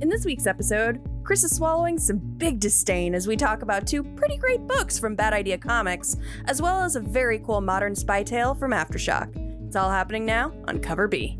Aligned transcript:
In 0.00 0.08
this 0.08 0.24
week's 0.24 0.46
episode, 0.46 0.98
Chris 1.24 1.44
is 1.44 1.54
swallowing 1.54 1.98
some 1.98 2.16
big 2.16 2.58
disdain 2.58 3.14
as 3.14 3.26
we 3.26 3.36
talk 3.36 3.60
about 3.60 3.86
two 3.86 4.02
pretty 4.02 4.38
great 4.38 4.66
books 4.66 4.98
from 4.98 5.14
Bad 5.14 5.34
Idea 5.34 5.58
Comics, 5.58 6.16
as 6.46 6.62
well 6.62 6.80
as 6.80 6.96
a 6.96 7.00
very 7.00 7.38
cool 7.40 7.60
modern 7.60 7.94
spy 7.94 8.22
tale 8.22 8.54
from 8.54 8.70
Aftershock. 8.70 9.36
It's 9.66 9.76
all 9.76 9.90
happening 9.90 10.24
now 10.24 10.54
on 10.66 10.78
Cover 10.80 11.06
B. 11.06 11.38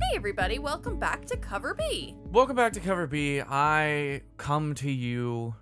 Hey 0.00 0.16
everybody, 0.16 0.58
welcome 0.58 0.98
back 0.98 1.26
to 1.26 1.36
Cover 1.36 1.74
B. 1.74 2.16
Welcome 2.32 2.56
back 2.56 2.72
to 2.72 2.80
Cover 2.80 3.06
B. 3.06 3.40
I 3.40 4.22
come 4.36 4.74
to 4.74 4.90
you, 4.90 5.54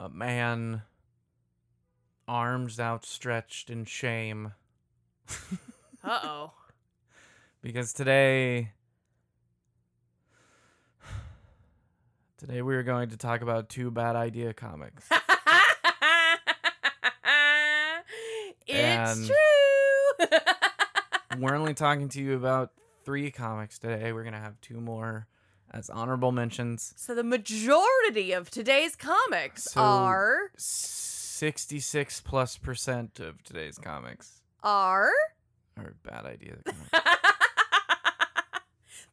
a 0.00 0.08
man, 0.08 0.82
arms 2.26 2.80
outstretched 2.80 3.70
in 3.70 3.84
shame, 3.84 4.54
Uh 6.02 6.18
oh. 6.24 6.52
because 7.62 7.92
today, 7.92 8.70
today 12.38 12.62
we 12.62 12.74
are 12.74 12.82
going 12.82 13.10
to 13.10 13.16
talk 13.16 13.42
about 13.42 13.68
two 13.68 13.90
bad 13.90 14.16
idea 14.16 14.54
comics. 14.54 15.06
it's 18.66 19.18
And- 19.18 19.26
true. 19.26 19.36
we're 21.38 21.54
only 21.54 21.74
talking 21.74 22.08
to 22.10 22.20
you 22.22 22.34
about 22.34 22.70
three 23.04 23.30
comics 23.30 23.78
today. 23.78 24.12
We're 24.12 24.24
gonna 24.24 24.40
have 24.40 24.60
two 24.60 24.80
more 24.80 25.26
as 25.72 25.88
honorable 25.90 26.32
mentions. 26.32 26.92
so 26.96 27.14
the 27.14 27.22
majority 27.22 28.32
of 28.32 28.50
today's 28.50 28.96
comics 28.96 29.64
So- 29.64 29.80
are 29.82 30.50
Sixty-six 30.56 32.20
plus 32.20 32.56
percent 32.58 33.18
of 33.20 33.42
today's 33.44 33.78
comics 33.78 34.42
are 34.62 35.10
are 35.86 35.94
bad 36.04 36.26
idea. 36.26 36.58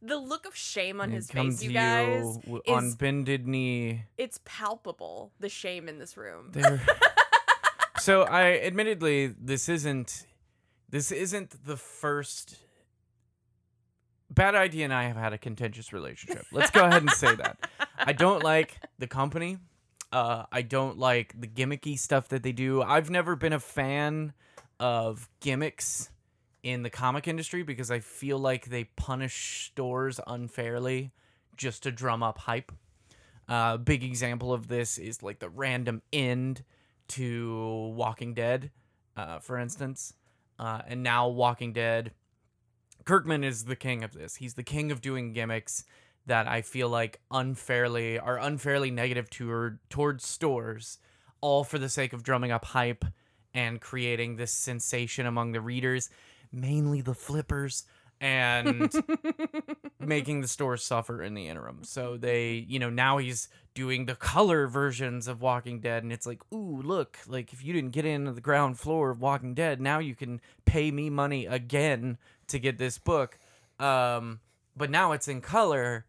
the 0.02 0.18
look 0.18 0.46
of 0.46 0.56
shame 0.56 1.02
on 1.02 1.12
his 1.12 1.30
face, 1.32 1.64
you 1.64 1.72
guys. 1.72 2.38
w- 2.38 2.62
is- 2.66 2.74
on 2.74 2.94
bended 2.94 3.48
knee. 3.48 4.04
It's 4.18 4.40
palpable. 4.46 5.32
The 5.40 5.50
shame 5.50 5.88
in 5.90 6.00
this 6.00 6.18
room. 6.18 6.52
So 8.00 8.22
I 8.22 8.60
admittedly 8.60 9.26
this 9.28 9.68
isn't 9.68 10.28
this 10.88 11.12
isn't 11.12 11.66
the 11.66 11.76
first 11.76 12.56
Bad 14.30 14.56
Idea 14.56 14.86
and 14.86 14.94
I 14.94 15.06
have 15.08 15.18
had 15.18 15.34
a 15.34 15.38
contentious 15.38 15.92
relationship. 15.92 16.46
Let's 16.54 16.70
go 16.70 16.86
ahead 16.86 17.02
and 17.02 17.12
say 17.12 17.36
that. 17.36 17.58
I 17.98 18.14
don't 18.14 18.44
like 18.44 18.78
the 19.00 19.08
company. 19.08 19.58
Uh, 20.12 20.44
I 20.52 20.62
don't 20.62 20.98
like 20.98 21.34
the 21.42 21.48
gimmicky 21.48 21.98
stuff 21.98 22.30
that 22.30 22.44
they 22.44 22.52
do. 22.52 22.82
I've 22.82 23.10
never 23.10 23.36
been 23.36 23.52
a 23.52 23.60
fan 23.60 24.34
of 24.80 25.28
gimmicks 25.42 26.10
in 26.68 26.84
the 26.84 26.90
comic 26.90 27.30
industry 27.30 27.64
because 27.64 27.90
I 27.90 28.00
feel 28.00 28.38
like 28.38 28.66
they 28.66 28.84
punish 28.84 29.68
stores 29.68 30.20
unfairly 30.28 31.12
just 31.56 31.84
to 31.84 31.92
drum 31.92 32.22
up 32.22 32.40
hype. 32.40 32.74
Uh, 33.48 33.78
big 33.78 34.04
example 34.04 34.52
of 34.52 34.68
this 34.68 34.98
is 34.98 35.24
like 35.24 35.40
the 35.40 35.50
random 35.50 36.02
end 36.12 36.66
to 37.08 37.94
Walking 37.96 38.34
Dead, 38.34 38.72
uh, 39.16 39.40
for 39.40 39.58
instance. 39.58 40.14
Uh, 40.60 40.82
and 40.88 41.04
now 41.04 41.30
Walking 41.30 41.72
Dead, 41.72 42.12
Kirkman 43.06 43.46
is 43.46 43.64
the 43.64 43.78
king 43.78 44.04
of 44.04 44.12
this. 44.12 44.36
He's 44.36 44.56
the 44.56 44.64
king 44.64 44.92
of 44.92 45.00
doing 45.00 45.32
gimmicks 45.32 45.86
that 46.26 46.50
I 46.50 46.62
feel 46.62 46.90
like 46.90 47.22
unfairly 47.32 48.20
are 48.20 48.38
unfairly 48.38 48.92
negative 48.92 49.30
to 49.30 49.78
towards 49.90 50.28
stores, 50.28 50.98
all 51.40 51.64
for 51.64 51.80
the 51.80 51.88
sake 51.88 52.12
of 52.12 52.24
drumming 52.24 52.52
up 52.52 52.66
hype 52.66 53.06
and 53.54 53.80
creating 53.80 54.36
this 54.36 54.52
sensation 54.52 55.26
among 55.26 55.54
the 55.54 55.62
readers, 55.62 56.10
mainly 56.52 57.02
the 57.02 57.14
flippers, 57.14 57.86
and 58.20 58.92
making 60.00 60.42
the 60.42 60.48
store 60.48 60.78
suffer 60.78 61.22
in 61.22 61.34
the 61.34 61.48
interim. 61.48 61.84
So 61.84 62.18
they, 62.18 62.66
you 62.68 62.80
know, 62.80 62.90
now 62.90 63.18
he's 63.18 63.48
doing 63.74 64.06
the 64.06 64.16
color 64.16 64.68
versions 64.68 65.28
of 65.28 65.42
Walking 65.42 65.80
Dead, 65.80 66.04
and 66.04 66.12
it's 66.12 66.26
like, 66.26 66.42
ooh, 66.52 66.82
look, 66.82 67.20
like 67.28 67.54
if 67.54 67.64
you 67.64 67.74
didn't 67.74 67.92
get 67.92 68.06
into 68.06 68.32
the 68.32 68.42
ground 68.42 68.80
floor 68.80 69.12
of 69.12 69.22
Walking 69.22 69.54
Dead, 69.54 69.80
now 69.80 70.00
you 70.00 70.16
can 70.16 70.42
pay 70.66 70.90
me 70.90 71.10
money 71.10 71.46
again 71.46 72.18
to 72.48 72.60
get 72.60 72.78
this 72.78 72.98
book. 72.98 73.38
Um, 73.80 74.40
but 74.76 74.90
now 74.90 75.12
it's 75.12 75.28
in 75.28 75.42
color, 75.42 76.06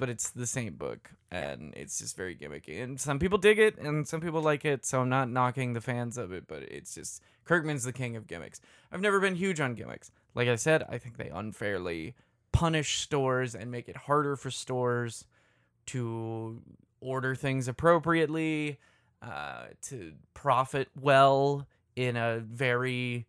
but 0.00 0.08
it's 0.08 0.30
the 0.30 0.46
same 0.46 0.76
book, 0.76 1.10
and 1.30 1.74
it's 1.76 1.98
just 1.98 2.16
very 2.16 2.34
gimmicky. 2.34 2.82
And 2.82 2.98
some 2.98 3.18
people 3.18 3.36
dig 3.36 3.58
it, 3.58 3.76
and 3.76 4.08
some 4.08 4.22
people 4.22 4.40
like 4.40 4.64
it. 4.64 4.86
So 4.86 5.02
I'm 5.02 5.10
not 5.10 5.28
knocking 5.28 5.74
the 5.74 5.82
fans 5.82 6.16
of 6.16 6.32
it, 6.32 6.48
but 6.48 6.62
it's 6.62 6.94
just 6.94 7.22
Kirkman's 7.44 7.84
the 7.84 7.92
king 7.92 8.16
of 8.16 8.26
gimmicks. 8.26 8.62
I've 8.90 9.02
never 9.02 9.20
been 9.20 9.34
huge 9.34 9.60
on 9.60 9.74
gimmicks. 9.74 10.10
Like 10.34 10.48
I 10.48 10.56
said, 10.56 10.84
I 10.88 10.96
think 10.96 11.18
they 11.18 11.28
unfairly 11.28 12.14
punish 12.50 13.00
stores 13.00 13.54
and 13.54 13.70
make 13.70 13.90
it 13.90 13.96
harder 13.96 14.36
for 14.36 14.50
stores 14.50 15.26
to 15.88 16.62
order 17.02 17.34
things 17.34 17.68
appropriately, 17.68 18.78
uh, 19.20 19.64
to 19.82 20.14
profit 20.32 20.88
well 20.98 21.68
in 21.94 22.16
a 22.16 22.38
very 22.38 23.26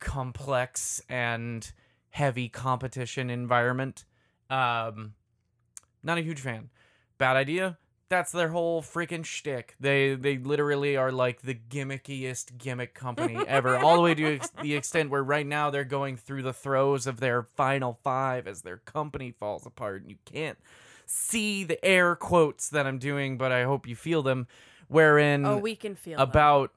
complex 0.00 1.00
and 1.08 1.72
heavy 2.10 2.50
competition 2.50 3.30
environment. 3.30 4.04
Um, 4.50 5.14
not 6.02 6.18
a 6.18 6.22
huge 6.22 6.40
fan. 6.40 6.70
Bad 7.18 7.36
idea. 7.36 7.78
That's 8.08 8.30
their 8.30 8.48
whole 8.48 8.82
freaking 8.82 9.24
shtick. 9.24 9.74
They 9.80 10.14
they 10.14 10.38
literally 10.38 10.96
are 10.96 11.10
like 11.10 11.42
the 11.42 11.54
gimmickiest 11.54 12.56
gimmick 12.56 12.94
company 12.94 13.36
ever, 13.48 13.76
all 13.76 13.96
the 13.96 14.02
way 14.02 14.14
to 14.14 14.36
ex- 14.36 14.52
the 14.62 14.74
extent 14.74 15.10
where 15.10 15.24
right 15.24 15.46
now 15.46 15.70
they're 15.70 15.84
going 15.84 16.16
through 16.16 16.42
the 16.42 16.52
throes 16.52 17.08
of 17.08 17.18
their 17.18 17.42
final 17.42 17.98
five 18.04 18.46
as 18.46 18.62
their 18.62 18.76
company 18.76 19.32
falls 19.32 19.66
apart, 19.66 20.02
and 20.02 20.10
you 20.10 20.18
can't 20.24 20.58
see 21.06 21.64
the 21.64 21.84
air 21.84 22.14
quotes 22.14 22.68
that 22.68 22.86
I'm 22.86 22.98
doing, 22.98 23.38
but 23.38 23.50
I 23.50 23.64
hope 23.64 23.88
you 23.88 23.96
feel 23.96 24.22
them. 24.22 24.46
Wherein 24.86 25.44
oh, 25.44 25.58
we 25.58 25.74
can 25.74 25.96
feel 25.96 26.18
them. 26.18 26.28
about 26.28 26.72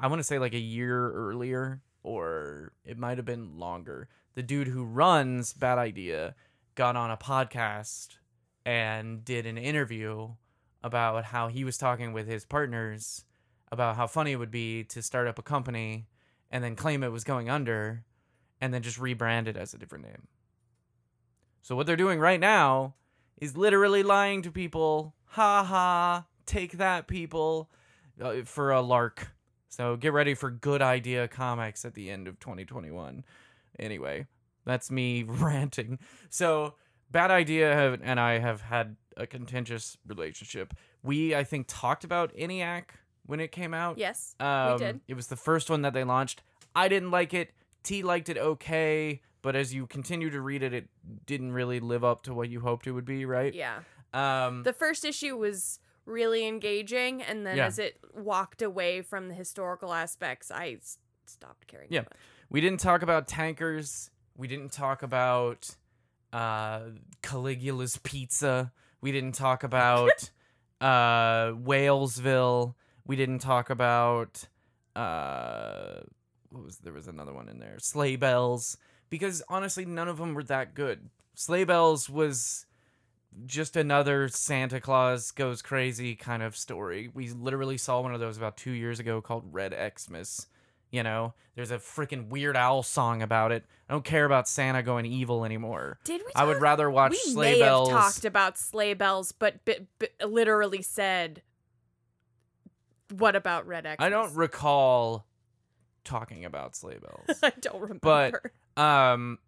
I 0.00 0.08
want 0.08 0.18
to 0.18 0.24
say 0.24 0.38
like 0.38 0.54
a 0.54 0.58
year 0.58 1.12
earlier 1.12 1.80
or 2.02 2.72
it 2.84 2.98
might 2.98 3.18
have 3.18 3.24
been 3.24 3.58
longer. 3.58 4.08
The 4.34 4.42
dude 4.42 4.68
who 4.68 4.84
runs 4.84 5.52
Bad 5.52 5.78
Idea 5.78 6.34
got 6.74 6.96
on 6.96 7.10
a 7.10 7.16
podcast 7.16 8.16
and 8.64 9.24
did 9.24 9.46
an 9.46 9.58
interview 9.58 10.28
about 10.82 11.24
how 11.26 11.48
he 11.48 11.64
was 11.64 11.78
talking 11.78 12.12
with 12.12 12.26
his 12.26 12.44
partners 12.44 13.24
about 13.70 13.96
how 13.96 14.06
funny 14.06 14.32
it 14.32 14.36
would 14.36 14.50
be 14.50 14.84
to 14.84 15.02
start 15.02 15.26
up 15.26 15.38
a 15.38 15.42
company 15.42 16.06
and 16.50 16.62
then 16.62 16.76
claim 16.76 17.02
it 17.02 17.10
was 17.10 17.24
going 17.24 17.48
under 17.48 18.04
and 18.60 18.72
then 18.72 18.82
just 18.82 18.98
rebrand 18.98 19.46
it 19.46 19.56
as 19.56 19.72
a 19.72 19.78
different 19.78 20.04
name. 20.04 20.28
So 21.62 21.74
what 21.74 21.86
they're 21.86 21.96
doing 21.96 22.20
right 22.20 22.40
now 22.40 22.94
is 23.40 23.56
literally 23.56 24.02
lying 24.02 24.42
to 24.42 24.52
people. 24.52 25.14
Ha 25.28 25.64
ha, 25.64 26.26
take 26.44 26.72
that 26.72 27.08
people 27.08 27.70
uh, 28.20 28.42
for 28.44 28.70
a 28.70 28.82
lark. 28.82 29.32
So 29.68 29.96
get 29.96 30.12
ready 30.12 30.34
for 30.34 30.50
good 30.50 30.82
idea 30.82 31.26
comics 31.28 31.84
at 31.84 31.94
the 31.94 32.10
end 32.10 32.28
of 32.28 32.38
2021. 32.40 33.24
Anyway, 33.78 34.26
that's 34.64 34.90
me 34.90 35.22
ranting. 35.26 35.98
So 36.30 36.74
bad 37.10 37.30
idea 37.30 37.74
have, 37.74 38.00
and 38.02 38.18
I 38.20 38.38
have 38.38 38.62
had 38.62 38.96
a 39.16 39.26
contentious 39.26 39.96
relationship. 40.06 40.74
We 41.02 41.34
I 41.34 41.44
think 41.44 41.66
talked 41.68 42.04
about 42.04 42.34
ENIAC 42.34 42.84
when 43.26 43.40
it 43.40 43.52
came 43.52 43.74
out. 43.74 43.98
Yes, 43.98 44.34
Um, 44.40 44.72
we 44.72 44.78
did. 44.78 45.00
It 45.08 45.14
was 45.14 45.26
the 45.28 45.36
first 45.36 45.68
one 45.70 45.82
that 45.82 45.92
they 45.94 46.04
launched. 46.04 46.42
I 46.74 46.88
didn't 46.88 47.10
like 47.10 47.34
it. 47.34 47.52
T 47.82 48.02
liked 48.02 48.28
it 48.28 48.38
okay, 48.38 49.20
but 49.42 49.54
as 49.56 49.74
you 49.74 49.86
continue 49.86 50.30
to 50.30 50.40
read 50.40 50.62
it, 50.62 50.72
it 50.72 50.88
didn't 51.26 51.52
really 51.52 51.80
live 51.80 52.04
up 52.04 52.22
to 52.22 52.34
what 52.34 52.48
you 52.48 52.60
hoped 52.60 52.86
it 52.86 52.92
would 52.92 53.04
be, 53.04 53.24
right? 53.26 53.52
Yeah. 53.52 53.80
Um, 54.14 54.62
The 54.62 54.72
first 54.72 55.04
issue 55.04 55.36
was 55.36 55.78
really 56.06 56.46
engaging, 56.46 57.22
and 57.22 57.44
then 57.46 57.56
Yeah. 57.56 57.66
as 57.66 57.78
it 57.78 57.98
walked 58.14 58.62
away 58.62 59.02
from 59.02 59.28
the 59.28 59.34
historical 59.34 59.92
aspects, 59.92 60.50
I 60.50 60.78
s- 60.80 60.98
stopped 61.26 61.66
caring. 61.66 61.88
Yeah. 61.90 62.04
we 62.50 62.60
didn't 62.60 62.80
talk 62.80 63.02
about 63.02 63.26
tankers. 63.26 64.10
We 64.36 64.48
didn't 64.48 64.72
talk 64.72 65.02
about 65.02 65.74
uh, 66.32 66.80
Caligula's 67.22 67.98
pizza. 67.98 68.72
We 69.00 69.12
didn't 69.12 69.32
talk 69.32 69.64
about 69.64 70.30
uh, 70.80 71.52
Whalesville. 71.52 72.74
We 73.06 73.16
didn't 73.16 73.40
talk 73.40 73.70
about 73.70 74.46
uh, 74.94 76.00
what 76.50 76.64
was 76.64 76.78
there 76.78 76.92
was 76.92 77.08
another 77.08 77.32
one 77.32 77.48
in 77.48 77.58
there, 77.58 77.76
Sleigh 77.78 78.16
Bells, 78.16 78.76
because 79.10 79.42
honestly, 79.48 79.84
none 79.84 80.08
of 80.08 80.18
them 80.18 80.34
were 80.34 80.44
that 80.44 80.74
good. 80.74 81.10
Sleigh 81.34 81.64
Bells 81.64 82.08
was 82.08 82.66
just 83.46 83.76
another 83.76 84.28
Santa 84.28 84.80
Claus 84.80 85.30
goes 85.30 85.62
crazy 85.62 86.14
kind 86.14 86.42
of 86.42 86.56
story. 86.56 87.10
We 87.12 87.30
literally 87.30 87.78
saw 87.78 88.00
one 88.00 88.14
of 88.14 88.20
those 88.20 88.36
about 88.36 88.56
two 88.56 88.72
years 88.72 89.00
ago 89.00 89.20
called 89.20 89.44
Red 89.52 89.74
Xmas. 89.98 90.46
You 90.92 91.02
know, 91.02 91.32
there's 91.56 91.70
a 91.72 91.78
freaking 91.78 92.28
Weird 92.28 92.54
Owl 92.56 92.82
song 92.84 93.22
about 93.22 93.50
it. 93.50 93.64
I 93.88 93.92
don't 93.94 94.04
care 94.04 94.24
about 94.26 94.46
Santa 94.46 94.82
going 94.82 95.06
evil 95.06 95.44
anymore. 95.44 95.98
Did 96.04 96.20
we? 96.24 96.30
I 96.36 96.44
would 96.44 96.60
rather 96.60 96.88
watch 96.90 97.12
we 97.12 97.32
Sleigh 97.32 97.52
may 97.54 97.58
Bells. 97.60 97.88
have 97.90 97.98
talked 97.98 98.24
about 98.26 98.58
sleigh 98.58 98.92
bells, 98.94 99.32
but, 99.32 99.56
but, 99.64 99.78
but 99.98 100.10
literally 100.30 100.82
said, 100.82 101.42
"What 103.10 103.36
about 103.36 103.66
Red 103.66 103.86
X?" 103.86 104.02
I 104.04 104.08
don't 104.08 104.34
recall 104.34 105.26
talking 106.04 106.44
about 106.44 106.74
sleigh 106.76 106.98
bells. 106.98 107.38
I 107.42 107.52
don't 107.60 107.80
remember. 107.80 108.52
But- 108.76 108.82
um, 108.82 109.38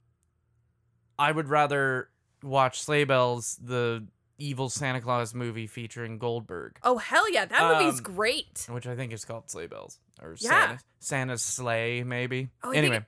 I 1.18 1.30
would 1.32 1.48
rather 1.48 2.08
watch 2.42 2.82
Sleigh 2.82 3.04
Bells, 3.04 3.58
the 3.62 4.04
evil 4.38 4.68
Santa 4.68 5.00
Claus 5.00 5.32
movie 5.34 5.66
featuring 5.66 6.18
Goldberg, 6.18 6.76
oh 6.82 6.98
hell 6.98 7.30
yeah, 7.32 7.44
that 7.46 7.78
movie's 7.82 8.00
Um, 8.00 8.04
great. 8.14 8.66
which 8.68 8.86
I 8.86 8.94
think 8.96 9.12
is 9.12 9.24
called 9.24 9.48
Sleigh 9.50 9.66
Bells 9.68 9.98
or 10.22 10.36
Yeah. 10.38 10.48
Santa, 10.50 10.78
Santa's 11.00 11.42
sleigh, 11.42 12.02
maybe. 12.02 12.50
Oh, 12.62 12.70
think 12.72 12.78
anyway, 12.84 13.04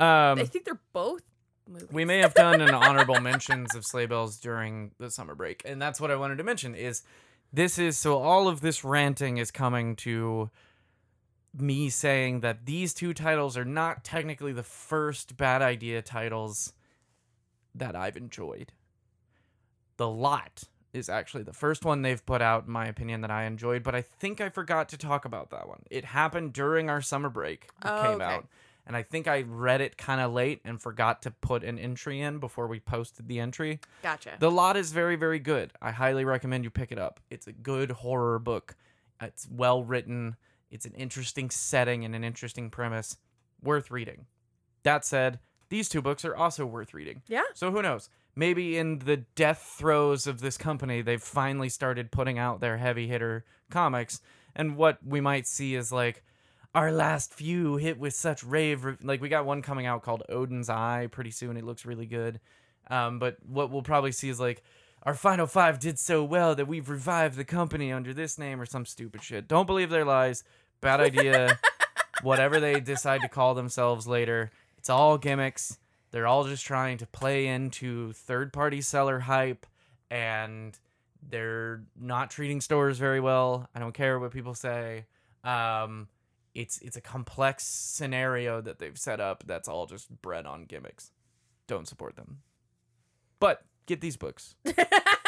um, 0.00 0.38
I 0.38 0.44
think 0.44 0.64
they're 0.64 0.80
both 0.92 1.22
movies. 1.68 1.88
we 1.90 2.04
may 2.04 2.18
have 2.18 2.34
done 2.34 2.60
an 2.60 2.74
honorable 2.74 3.20
mentions 3.20 3.74
of 3.74 3.84
sleigh 3.84 4.06
bells 4.06 4.38
during 4.38 4.92
the 4.98 5.10
summer 5.10 5.34
break 5.34 5.62
and 5.64 5.82
that's 5.82 6.00
what 6.00 6.12
i 6.12 6.16
wanted 6.16 6.38
to 6.38 6.44
mention 6.44 6.74
is 6.76 7.02
this 7.52 7.76
is 7.78 7.98
so 7.98 8.18
all 8.18 8.46
of 8.46 8.60
this 8.60 8.84
ranting 8.84 9.38
is 9.38 9.50
coming 9.50 9.96
to 9.96 10.48
me 11.58 11.88
saying 11.88 12.40
that 12.40 12.66
these 12.66 12.94
two 12.94 13.12
titles 13.12 13.56
are 13.56 13.64
not 13.64 14.04
technically 14.04 14.52
the 14.52 14.62
first 14.62 15.36
bad 15.36 15.60
idea 15.60 16.00
titles 16.02 16.72
that 17.74 17.96
i've 17.96 18.16
enjoyed 18.16 18.72
the 19.96 20.08
lot 20.08 20.64
is 20.96 21.08
actually 21.08 21.42
the 21.42 21.52
first 21.52 21.84
one 21.84 22.02
they've 22.02 22.24
put 22.26 22.40
out 22.42 22.66
in 22.66 22.72
my 22.72 22.86
opinion 22.86 23.20
that 23.20 23.30
i 23.30 23.44
enjoyed 23.44 23.82
but 23.82 23.94
i 23.94 24.02
think 24.02 24.40
i 24.40 24.48
forgot 24.48 24.88
to 24.88 24.96
talk 24.96 25.24
about 25.24 25.50
that 25.50 25.68
one 25.68 25.82
it 25.90 26.04
happened 26.06 26.52
during 26.52 26.88
our 26.90 27.00
summer 27.00 27.28
break 27.28 27.64
it 27.64 27.70
Oh, 27.88 28.02
came 28.02 28.14
okay. 28.20 28.24
out 28.24 28.46
and 28.88 28.96
I 28.96 29.02
think 29.02 29.26
I 29.26 29.40
read 29.42 29.80
it 29.80 29.96
kind 29.96 30.20
of 30.20 30.32
late 30.32 30.60
and 30.64 30.80
forgot 30.80 31.20
to 31.22 31.32
put 31.32 31.64
an 31.64 31.76
entry 31.76 32.20
in 32.20 32.38
before 32.38 32.68
we 32.68 32.78
posted 32.78 33.26
the 33.26 33.40
entry. 33.40 33.80
Gotcha. 34.00 34.36
The 34.38 34.48
lot 34.48 34.76
is 34.76 34.92
very, 34.92 35.16
very 35.16 35.40
good. 35.40 35.72
I 35.82 35.90
highly 35.90 36.24
recommend 36.24 36.62
you 36.62 36.70
pick 36.70 36.92
it 36.92 36.98
up. 37.00 37.18
It's 37.28 37.48
a 37.48 37.52
good 37.52 37.90
horror 37.90 38.38
book. 38.38 38.76
It's 39.20 39.48
well 39.50 39.82
written. 39.82 40.36
It's 40.70 40.86
an 40.86 40.92
interesting 40.92 41.50
setting 41.50 42.04
and 42.04 42.14
an 42.14 42.22
interesting 42.22 42.70
premise. 42.70 43.16
Worth 43.60 43.90
reading. 43.90 44.26
That 44.84 45.04
said, 45.04 45.40
these 45.68 45.88
two 45.88 46.00
books 46.00 46.24
are 46.24 46.36
also 46.36 46.64
worth 46.64 46.94
reading. 46.94 47.22
yeah. 47.26 47.42
So 47.54 47.72
who 47.72 47.82
knows? 47.82 48.08
Maybe 48.38 48.76
in 48.76 48.98
the 48.98 49.16
death 49.16 49.74
throes 49.78 50.26
of 50.26 50.40
this 50.40 50.58
company, 50.58 51.00
they've 51.00 51.22
finally 51.22 51.70
started 51.70 52.12
putting 52.12 52.38
out 52.38 52.60
their 52.60 52.76
heavy 52.76 53.08
hitter 53.08 53.46
comics. 53.70 54.20
And 54.54 54.76
what 54.76 54.98
we 55.04 55.22
might 55.22 55.46
see 55.46 55.74
is 55.74 55.90
like 55.90 56.22
our 56.74 56.92
last 56.92 57.32
few 57.32 57.76
hit 57.76 57.98
with 57.98 58.12
such 58.12 58.44
rave. 58.44 58.84
Re- 58.84 58.96
like 59.02 59.22
we 59.22 59.30
got 59.30 59.46
one 59.46 59.62
coming 59.62 59.86
out 59.86 60.02
called 60.02 60.22
Odin's 60.28 60.68
Eye 60.68 61.08
pretty 61.10 61.30
soon. 61.30 61.56
It 61.56 61.64
looks 61.64 61.86
really 61.86 62.04
good. 62.04 62.38
Um, 62.90 63.18
but 63.18 63.38
what 63.46 63.70
we'll 63.70 63.82
probably 63.82 64.12
see 64.12 64.28
is 64.28 64.38
like 64.38 64.62
our 65.02 65.14
final 65.14 65.46
five 65.46 65.78
did 65.78 65.98
so 65.98 66.22
well 66.22 66.54
that 66.54 66.68
we've 66.68 66.90
revived 66.90 67.36
the 67.36 67.44
company 67.44 67.90
under 67.90 68.12
this 68.12 68.38
name 68.38 68.60
or 68.60 68.66
some 68.66 68.84
stupid 68.84 69.22
shit. 69.22 69.48
Don't 69.48 69.66
believe 69.66 69.88
their 69.88 70.04
lies. 70.04 70.44
Bad 70.82 71.00
idea. 71.00 71.58
Whatever 72.22 72.60
they 72.60 72.80
decide 72.80 73.22
to 73.22 73.28
call 73.28 73.54
themselves 73.54 74.06
later, 74.06 74.50
it's 74.76 74.90
all 74.90 75.16
gimmicks. 75.16 75.78
They're 76.10 76.26
all 76.26 76.44
just 76.44 76.64
trying 76.64 76.98
to 76.98 77.06
play 77.06 77.46
into 77.46 78.12
third 78.12 78.52
party 78.52 78.80
seller 78.80 79.20
hype 79.20 79.66
and 80.10 80.78
they're 81.28 81.82
not 81.98 82.30
treating 82.30 82.60
stores 82.60 82.98
very 82.98 83.20
well. 83.20 83.68
I 83.74 83.80
don't 83.80 83.92
care 83.92 84.18
what 84.18 84.30
people 84.30 84.54
say. 84.54 85.06
Um, 85.44 86.08
it's 86.54 86.78
it's 86.78 86.96
a 86.96 87.00
complex 87.00 87.64
scenario 87.64 88.60
that 88.60 88.78
they've 88.78 88.98
set 88.98 89.20
up 89.20 89.44
that's 89.46 89.68
all 89.68 89.86
just 89.86 90.10
bred 90.22 90.46
on 90.46 90.64
gimmicks. 90.64 91.10
Don't 91.66 91.86
support 91.88 92.16
them. 92.16 92.38
But 93.40 93.62
get 93.86 94.00
these 94.00 94.16
books 94.16 94.54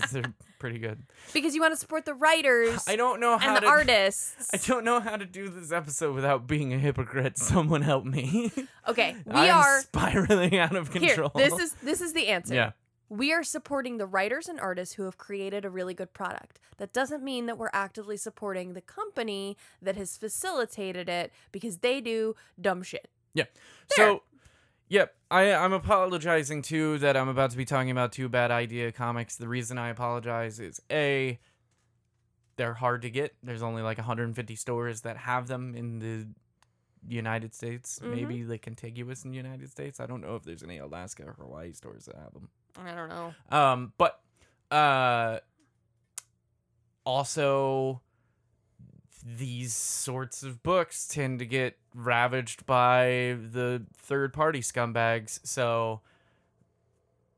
because 0.00 0.10
they're 0.12 0.34
pretty 0.58 0.78
good. 0.78 1.02
because 1.32 1.54
you 1.54 1.60
want 1.60 1.72
to 1.72 1.76
support 1.76 2.04
the 2.04 2.14
writers 2.14 2.84
I 2.88 2.96
don't 2.96 3.20
know 3.20 3.38
how 3.38 3.48
and 3.48 3.56
the 3.56 3.60
to 3.62 3.66
artists. 3.66 4.48
I 4.52 4.56
don't 4.58 4.84
know 4.84 5.00
how 5.00 5.16
to 5.16 5.24
do 5.26 5.48
this 5.48 5.72
episode 5.72 6.14
without 6.14 6.46
being 6.46 6.72
a 6.72 6.78
hypocrite. 6.78 7.38
Someone 7.52 7.82
help 7.82 8.04
me. 8.04 8.50
Okay, 8.86 9.16
we 9.26 9.32
I'm 9.34 9.56
are 9.56 9.80
spiraling 9.82 10.56
out 10.58 10.74
of 10.76 10.90
control. 10.90 11.30
here. 11.34 11.48
This 11.50 11.58
is 11.58 11.72
this 11.82 12.00
is 12.00 12.12
the 12.12 12.28
answer. 12.28 12.54
yeah. 12.54 12.70
We 13.10 13.32
are 13.32 13.42
supporting 13.42 13.96
the 13.96 14.04
writers 14.06 14.48
and 14.48 14.60
artists 14.60 14.96
who 14.96 15.04
have 15.04 15.16
created 15.16 15.64
a 15.64 15.70
really 15.70 15.94
good 15.94 16.12
product. 16.12 16.60
That 16.76 16.92
doesn't 16.92 17.22
mean 17.24 17.46
that 17.46 17.56
we're 17.56 17.70
actively 17.72 18.18
supporting 18.18 18.74
the 18.74 18.82
company 18.82 19.56
that 19.80 19.96
has 19.96 20.18
facilitated 20.18 21.08
it 21.08 21.32
because 21.50 21.78
they 21.78 22.02
do 22.02 22.36
dumb 22.60 22.82
shit. 22.82 23.08
Yeah. 23.32 23.44
So, 23.88 24.22
yep, 24.88 25.14
I 25.30 25.52
I'm 25.52 25.72
apologizing 25.72 26.62
too 26.62 26.98
that 26.98 27.16
I'm 27.16 27.28
about 27.28 27.50
to 27.52 27.56
be 27.56 27.64
talking 27.64 27.90
about 27.90 28.12
two 28.12 28.28
bad 28.28 28.50
idea 28.50 28.92
comics. 28.92 29.36
The 29.36 29.48
reason 29.48 29.78
I 29.78 29.88
apologize 29.88 30.60
is 30.60 30.80
a 30.90 31.38
they're 32.56 32.74
hard 32.74 33.02
to 33.02 33.10
get. 33.10 33.34
There's 33.42 33.62
only 33.62 33.82
like 33.82 33.98
150 33.98 34.56
stores 34.56 35.02
that 35.02 35.16
have 35.16 35.46
them 35.46 35.74
in 35.76 35.98
the 36.00 36.26
United 37.06 37.54
States, 37.54 38.00
Mhm. 38.02 38.10
maybe 38.10 38.42
the 38.42 38.58
contiguous 38.58 39.24
in 39.24 39.30
the 39.30 39.36
United 39.36 39.70
States. 39.70 40.00
I 40.00 40.06
don't 40.06 40.20
know 40.20 40.34
if 40.34 40.42
there's 40.42 40.64
any 40.64 40.78
Alaska 40.78 41.22
or 41.24 41.34
Hawaii 41.34 41.72
stores 41.72 42.06
that 42.06 42.16
have 42.16 42.32
them. 42.32 42.48
I 42.76 42.94
don't 42.94 43.08
know. 43.08 43.34
Um, 43.50 43.92
but 43.96 44.20
uh, 44.72 45.38
also 47.04 48.00
these 49.36 49.74
sorts 49.74 50.42
of 50.42 50.62
books 50.62 51.06
tend 51.06 51.38
to 51.40 51.46
get 51.46 51.76
ravaged 51.94 52.64
by 52.64 53.36
the 53.52 53.82
third 53.94 54.32
party 54.32 54.60
scumbags, 54.60 55.40
so 55.44 56.00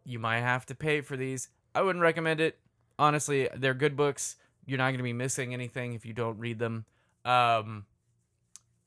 you 0.05 0.19
might 0.19 0.41
have 0.41 0.67
to 0.67 0.75
pay 0.75 1.01
for 1.01 1.17
these. 1.17 1.49
I 1.75 1.83
wouldn't 1.83 2.03
recommend 2.03 2.41
it. 2.41 2.59
Honestly, 2.99 3.49
they're 3.57 3.75
good 3.75 3.97
books. 3.97 4.37
You're 4.67 4.79
not 4.79 4.89
going 4.89 4.99
to 4.99 5.05
be 5.05 5.13
missing 5.13 5.53
anything 5.53 5.95
if 5.95 6.07
you 6.07 6.13
don't 6.13 6.39
read 6.39 6.59
them. 6.59 6.85
Um, 7.25 7.87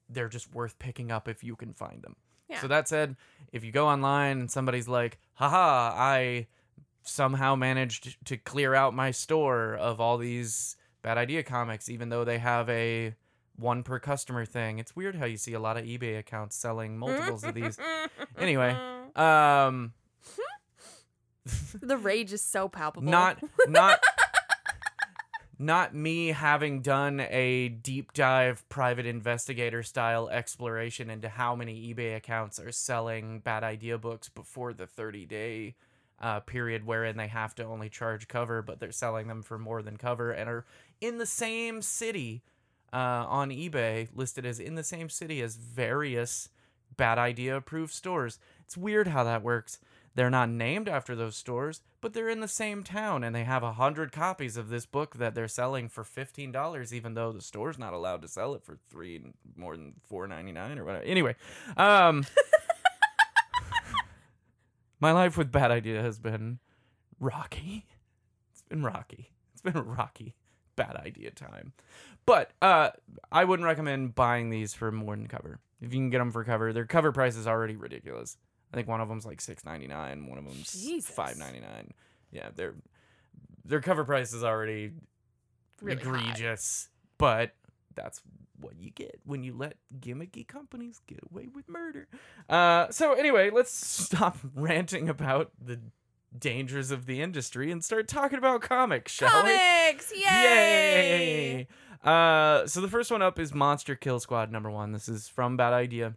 they're 0.09 0.29
just 0.29 0.53
worth 0.53 0.79
picking 0.79 1.11
up 1.11 1.27
if 1.27 1.43
you 1.43 1.55
can 1.55 1.73
find 1.73 2.01
them. 2.01 2.15
Yeah. 2.49 2.61
So 2.61 2.67
that 2.67 2.87
said, 2.87 3.15
if 3.51 3.63
you 3.63 3.71
go 3.71 3.87
online 3.87 4.39
and 4.39 4.51
somebody's 4.51 4.87
like, 4.87 5.17
haha, 5.33 5.93
I 5.95 6.47
somehow 7.01 7.55
managed 7.55 8.25
to 8.25 8.37
clear 8.37 8.73
out 8.73 8.93
my 8.93 9.11
store 9.11 9.75
of 9.75 9.99
all 9.99 10.17
these 10.17 10.77
bad 11.03 11.19
idea 11.19 11.43
comics, 11.43 11.87
even 11.89 12.09
though 12.09 12.23
they 12.23 12.39
have 12.39 12.67
a 12.69 13.13
one 13.55 13.83
per 13.83 13.99
customer 13.99 14.45
thing. 14.45 14.79
It's 14.79 14.95
weird 14.95 15.15
how 15.15 15.25
you 15.25 15.37
see 15.37 15.53
a 15.53 15.59
lot 15.59 15.77
of 15.77 15.85
eBay 15.85 16.17
accounts 16.17 16.55
selling 16.55 16.97
multiples 16.97 17.43
of 17.43 17.53
these. 17.53 17.77
Anyway, 18.37 18.75
Um, 19.15 19.93
the 21.81 21.97
rage 21.97 22.33
is 22.33 22.41
so 22.41 22.67
palpable. 22.67 23.11
not 23.11 23.37
not 23.67 23.99
not 25.59 25.93
me 25.93 26.29
having 26.29 26.81
done 26.81 27.19
a 27.19 27.69
deep 27.69 28.13
dive 28.13 28.67
private 28.69 29.05
investigator 29.05 29.83
style 29.83 30.29
exploration 30.29 31.09
into 31.09 31.29
how 31.29 31.55
many 31.55 31.93
eBay 31.93 32.15
accounts 32.15 32.59
are 32.59 32.71
selling 32.71 33.39
bad 33.39 33.63
idea 33.63 33.97
books 33.97 34.29
before 34.29 34.73
the 34.73 34.87
30 34.87 35.25
day 35.25 35.75
uh, 36.19 36.39
period 36.39 36.85
wherein 36.85 37.17
they 37.17 37.27
have 37.27 37.53
to 37.53 37.63
only 37.65 37.89
charge 37.89 38.27
cover 38.27 38.61
but 38.61 38.79
they're 38.79 38.91
selling 38.91 39.27
them 39.27 39.43
for 39.43 39.59
more 39.59 39.81
than 39.83 39.97
cover 39.97 40.31
and 40.31 40.49
are 40.49 40.65
in 41.03 41.17
the 41.17 41.25
same 41.25 41.81
city 41.81 42.43
uh, 42.93 43.25
on 43.27 43.49
eBay 43.49 44.07
listed 44.15 44.45
as 44.45 44.57
in 44.59 44.75
the 44.75 44.83
same 44.83 45.09
city 45.09 45.41
as 45.41 45.57
various 45.57 46.47
bad 46.95 47.17
idea 47.17 47.57
approved 47.57 47.91
stores. 47.91 48.39
It's 48.61 48.77
weird 48.77 49.07
how 49.07 49.25
that 49.25 49.43
works. 49.43 49.79
They're 50.15 50.29
not 50.29 50.49
named 50.49 50.87
after 50.87 51.15
those 51.15 51.35
stores, 51.35 51.81
but 51.99 52.13
they're 52.13 52.29
in 52.29 52.39
the 52.39 52.47
same 52.47 52.83
town 52.83 53.23
and 53.23 53.35
they 53.35 53.43
have 53.43 53.63
a 53.63 53.73
hundred 53.73 54.13
copies 54.13 54.55
of 54.55 54.69
this 54.69 54.85
book 54.85 55.17
that 55.17 55.35
they're 55.35 55.47
selling 55.47 55.89
for 55.89 56.05
fifteen 56.05 56.51
dollars, 56.51 56.93
even 56.93 57.15
though 57.15 57.33
the 57.33 57.41
store's 57.41 57.79
not 57.79 57.93
allowed 57.93 58.21
to 58.21 58.27
sell 58.27 58.53
it 58.53 58.63
for 58.63 58.77
three 58.89 59.21
more 59.57 59.75
than 59.75 59.95
four 60.07 60.27
ninety 60.27 60.51
nine 60.51 60.77
or 60.77 60.85
whatever. 60.85 61.03
Anyway, 61.03 61.35
um, 61.75 62.25
my 64.99 65.11
life 65.11 65.35
with 65.35 65.51
bad 65.51 65.71
idea 65.71 66.01
has 66.01 66.19
been 66.19 66.59
rocky. 67.19 67.87
It's 68.51 68.61
been 68.61 68.83
rocky. 68.83 69.31
It's 69.51 69.63
been 69.63 69.83
rocky 69.83 70.35
bad 70.75 70.95
idea 70.95 71.31
time. 71.31 71.73
But 72.25 72.51
uh, 72.61 72.91
I 73.31 73.43
wouldn't 73.43 73.65
recommend 73.65 74.15
buying 74.15 74.49
these 74.49 74.73
for 74.73 74.91
more 74.91 75.15
than 75.15 75.27
cover. 75.27 75.59
If 75.81 75.93
you 75.93 75.99
can 75.99 76.09
get 76.09 76.19
them 76.19 76.31
for 76.31 76.43
cover, 76.43 76.71
their 76.71 76.85
cover 76.85 77.11
price 77.11 77.35
is 77.35 77.47
already 77.47 77.75
ridiculous. 77.75 78.37
I 78.71 78.77
think 78.77 78.87
one 78.87 79.01
of 79.01 79.09
them's 79.09 79.25
like 79.25 79.41
six 79.41 79.65
ninety 79.65 79.87
nine, 79.87 80.27
one 80.27 80.37
of 80.37 80.45
them's 80.45 80.71
Jesus. 80.73 81.13
five 81.13 81.37
ninety 81.37 81.59
nine. 81.59 81.91
Yeah, 82.31 82.49
their 82.55 82.73
their 83.65 83.81
cover 83.81 84.03
price 84.03 84.33
is 84.33 84.43
already 84.43 84.91
Really 85.81 86.01
high. 86.01 86.17
egregious, 86.17 86.89
but 87.17 87.53
that's 87.95 88.21
what 88.59 88.77
you 88.79 88.89
get 88.91 89.19
when 89.25 89.43
you 89.43 89.53
let 89.55 89.75
gimmicky 89.99 90.47
companies 90.47 91.01
get 91.07 91.19
away 91.29 91.47
with 91.53 91.67
murder. 91.67 92.07
Uh, 92.49 92.87
so 92.89 93.13
anyway, 93.13 93.49
let's 93.49 93.71
stop 94.05 94.37
ranting 94.55 95.09
about 95.09 95.51
the 95.61 95.79
dangers 96.37 96.91
of 96.91 97.05
the 97.05 97.21
industry 97.21 97.71
and 97.71 97.83
start 97.83 98.07
talking 98.07 98.37
about 98.37 98.61
comics, 98.61 99.11
shall 99.11 99.43
we? 99.43 99.57
Comics! 99.57 100.13
Yay! 100.15 100.21
Yay! 100.25 101.67
Uh, 102.03 102.67
so 102.67 102.81
the 102.81 102.87
first 102.87 103.11
one 103.11 103.21
up 103.21 103.39
is 103.39 103.53
Monster 103.53 103.95
Kill 103.95 104.19
Squad 104.19 104.51
number 104.51 104.69
one. 104.69 104.91
This 104.91 105.07
is 105.07 105.27
from 105.27 105.57
Bad 105.57 105.73
Idea. 105.73 106.15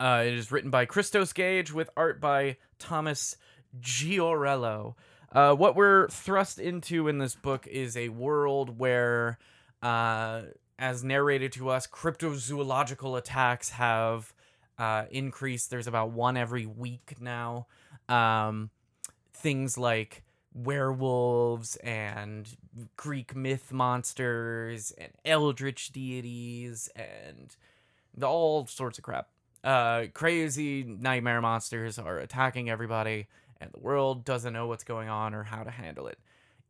Uh, 0.00 0.22
it 0.26 0.34
is 0.34 0.50
written 0.50 0.70
by 0.70 0.84
Christos 0.84 1.32
Gage 1.32 1.72
with 1.72 1.90
art 1.96 2.20
by 2.20 2.56
Thomas 2.78 3.36
Giorello. 3.80 4.96
Uh, 5.32 5.54
what 5.54 5.76
we're 5.76 6.08
thrust 6.08 6.58
into 6.58 7.08
in 7.08 7.18
this 7.18 7.34
book 7.34 7.66
is 7.66 7.96
a 7.96 8.08
world 8.08 8.78
where 8.78 9.38
uh, 9.82 10.42
as 10.78 11.02
narrated 11.02 11.52
to 11.52 11.68
us, 11.70 11.86
cryptozoological 11.86 13.16
attacks 13.18 13.70
have 13.70 14.32
uh, 14.78 15.04
increased. 15.10 15.70
There's 15.70 15.86
about 15.86 16.10
one 16.10 16.36
every 16.36 16.66
week 16.66 17.16
now. 17.20 17.66
Um, 18.08 18.70
things 19.36 19.76
like 19.78 20.22
werewolves 20.54 21.76
and 21.76 22.56
Greek 22.96 23.36
myth 23.36 23.72
monsters 23.72 24.92
and 24.96 25.12
eldritch 25.24 25.92
deities 25.92 26.88
and 26.96 27.54
all 28.22 28.66
sorts 28.66 28.98
of 28.98 29.04
crap. 29.04 29.28
Uh, 29.62 30.04
crazy 30.14 30.84
nightmare 30.84 31.40
monsters 31.40 31.98
are 31.98 32.18
attacking 32.18 32.70
everybody, 32.70 33.26
and 33.60 33.70
the 33.72 33.80
world 33.80 34.24
doesn't 34.24 34.52
know 34.52 34.66
what's 34.66 34.84
going 34.84 35.08
on 35.08 35.34
or 35.34 35.42
how 35.42 35.62
to 35.62 35.70
handle 35.70 36.06
it. 36.06 36.18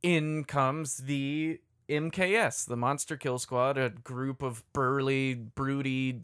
In 0.03 0.45
comes 0.45 0.99
the 0.99 1.61
MKS, 1.89 2.67
the 2.67 2.77
Monster 2.77 3.17
Kill 3.17 3.39
Squad, 3.39 3.79
a 3.79 3.91
group 3.91 4.43
of 4.43 4.65
burly, 4.73 5.35
broody, 5.35 6.23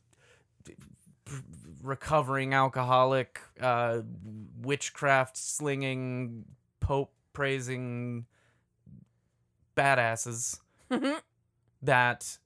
recovering 1.83 2.55
alcoholic, 2.55 3.41
uh, 3.61 4.01
witchcraft 4.61 5.37
slinging, 5.37 6.45
pope 6.81 7.13
praising 7.33 8.27
badasses 9.77 10.59
that 11.83 12.39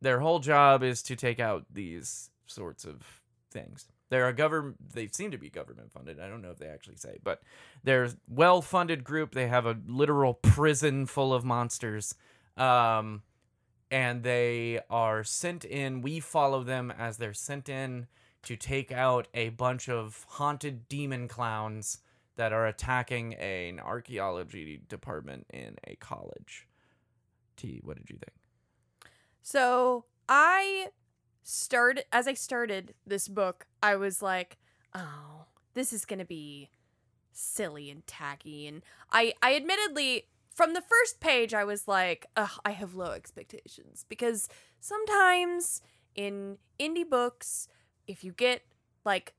their 0.00 0.20
whole 0.20 0.38
job 0.38 0.82
is 0.82 1.02
to 1.02 1.16
take 1.16 1.40
out 1.40 1.64
these 1.72 2.30
sorts 2.46 2.84
of 2.84 3.22
things. 3.50 3.86
They're 4.10 4.28
a 4.28 4.34
government. 4.34 4.76
They 4.92 5.08
seem 5.08 5.30
to 5.30 5.38
be 5.38 5.48
government 5.50 5.90
funded. 5.90 6.20
I 6.20 6.28
don't 6.28 6.42
know 6.42 6.50
if 6.50 6.58
they 6.58 6.68
actually 6.68 6.96
say, 6.96 7.18
but 7.24 7.42
they're 7.82 8.10
well 8.28 8.60
funded 8.60 9.02
group. 9.02 9.32
They 9.32 9.48
have 9.48 9.66
a 9.66 9.76
literal 9.86 10.34
prison 10.34 11.06
full 11.06 11.32
of 11.32 11.44
monsters, 11.44 12.14
um, 12.56 13.22
and 13.90 14.22
they 14.22 14.80
are 14.90 15.24
sent 15.24 15.64
in. 15.64 16.02
We 16.02 16.20
follow 16.20 16.62
them 16.62 16.92
as 16.96 17.16
they're 17.16 17.32
sent 17.34 17.68
in 17.68 18.06
to 18.44 18.56
take 18.56 18.92
out 18.92 19.28
a 19.34 19.50
bunch 19.50 19.88
of 19.88 20.24
haunted 20.28 20.88
demon 20.88 21.28
clowns 21.28 21.98
that 22.36 22.52
are 22.52 22.66
attacking 22.66 23.34
an 23.34 23.80
archaeology 23.80 24.80
department 24.88 25.46
in 25.52 25.76
a 25.84 25.94
college. 25.96 26.66
T, 27.56 27.80
what 27.84 27.96
did 27.96 28.10
you 28.10 28.16
think? 28.16 28.32
So 29.42 30.06
I 30.28 30.88
started 31.42 32.04
as 32.12 32.26
I 32.26 32.34
started 32.34 32.94
this 33.06 33.28
book, 33.28 33.66
I 33.82 33.96
was 33.96 34.22
like, 34.22 34.58
oh, 34.94 35.46
this 35.74 35.92
is 35.92 36.04
gonna 36.04 36.24
be 36.24 36.70
silly 37.32 37.90
and 37.90 38.06
tacky. 38.06 38.66
And 38.66 38.82
I 39.12 39.34
I 39.42 39.54
admittedly 39.54 40.28
from 40.54 40.72
the 40.72 40.82
first 40.82 41.20
page 41.20 41.52
I 41.52 41.64
was 41.64 41.86
like, 41.86 42.26
I 42.36 42.70
have 42.70 42.94
low 42.94 43.10
expectations 43.12 44.04
because 44.08 44.48
sometimes 44.80 45.82
in 46.14 46.58
indie 46.78 47.08
books, 47.08 47.68
if 48.06 48.22
you 48.24 48.32
get 48.32 48.62
like 49.04 49.34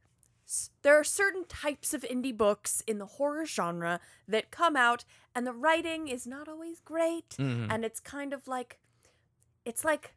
s- 0.48 0.70
there 0.82 0.98
are 1.00 1.04
certain 1.04 1.46
types 1.46 1.94
of 1.94 2.02
indie 2.04 2.36
books 2.36 2.82
in 2.88 2.98
the 3.00 3.06
horror 3.06 3.46
genre 3.46 4.00
that 4.28 4.52
come 4.52 4.76
out 4.76 5.04
and 5.34 5.46
the 5.48 5.54
writing 5.54 6.08
is 6.08 6.26
not 6.28 6.48
always 6.48 6.80
great 6.82 7.30
Mhm. 7.38 7.68
and 7.72 7.84
it's 7.86 8.00
kind 8.00 8.34
of 8.34 8.48
like 8.48 8.80
it's 9.66 9.84
like 9.84 10.16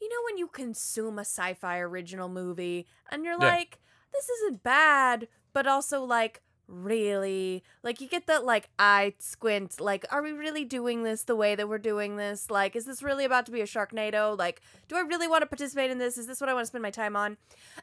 you 0.00 0.08
know 0.08 0.22
when 0.26 0.38
you 0.38 0.48
consume 0.48 1.18
a 1.18 1.22
sci-fi 1.24 1.78
original 1.78 2.28
movie 2.28 2.86
and 3.10 3.24
you're 3.24 3.38
Yeah. 3.40 3.46
like 3.56 3.80
this 4.12 4.28
isn't 4.28 4.62
bad 4.62 5.28
but 5.52 5.66
also 5.66 6.02
like 6.04 6.42
really 6.68 7.64
like 7.82 8.00
you 8.00 8.06
get 8.06 8.26
that 8.26 8.44
like 8.44 8.68
eye 8.78 9.14
squint 9.18 9.80
like 9.80 10.04
are 10.10 10.22
we 10.22 10.32
really 10.32 10.66
doing 10.66 11.02
this 11.02 11.22
the 11.22 11.34
way 11.34 11.54
that 11.54 11.68
we're 11.68 11.78
doing 11.78 12.16
this? 12.16 12.50
Like 12.50 12.76
is 12.76 12.84
this 12.84 13.02
really 13.02 13.24
about 13.24 13.46
to 13.46 13.52
be 13.52 13.62
a 13.62 13.66
sharknado? 13.66 14.38
Like 14.38 14.60
do 14.86 14.96
i 14.96 15.00
really 15.00 15.26
want 15.26 15.42
to 15.42 15.46
participate 15.46 15.90
in 15.90 15.98
this? 15.98 16.18
Is 16.18 16.26
this 16.26 16.40
what 16.40 16.50
i 16.50 16.54
want 16.54 16.64
to 16.64 16.68
spend 16.68 16.82
my 16.82 16.90
time 16.90 17.16
on? 17.16 17.38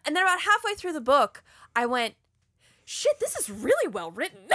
And 0.05 0.15
then 0.15 0.23
about 0.23 0.41
halfway 0.41 0.75
through 0.75 0.93
the 0.93 1.01
book 1.01 1.43
i 1.75 1.85
went 1.85 2.13
shit 2.85 3.19
this 3.19 3.35
is 3.35 3.49
really 3.49 3.89
well 3.89 4.11
written. 4.11 4.47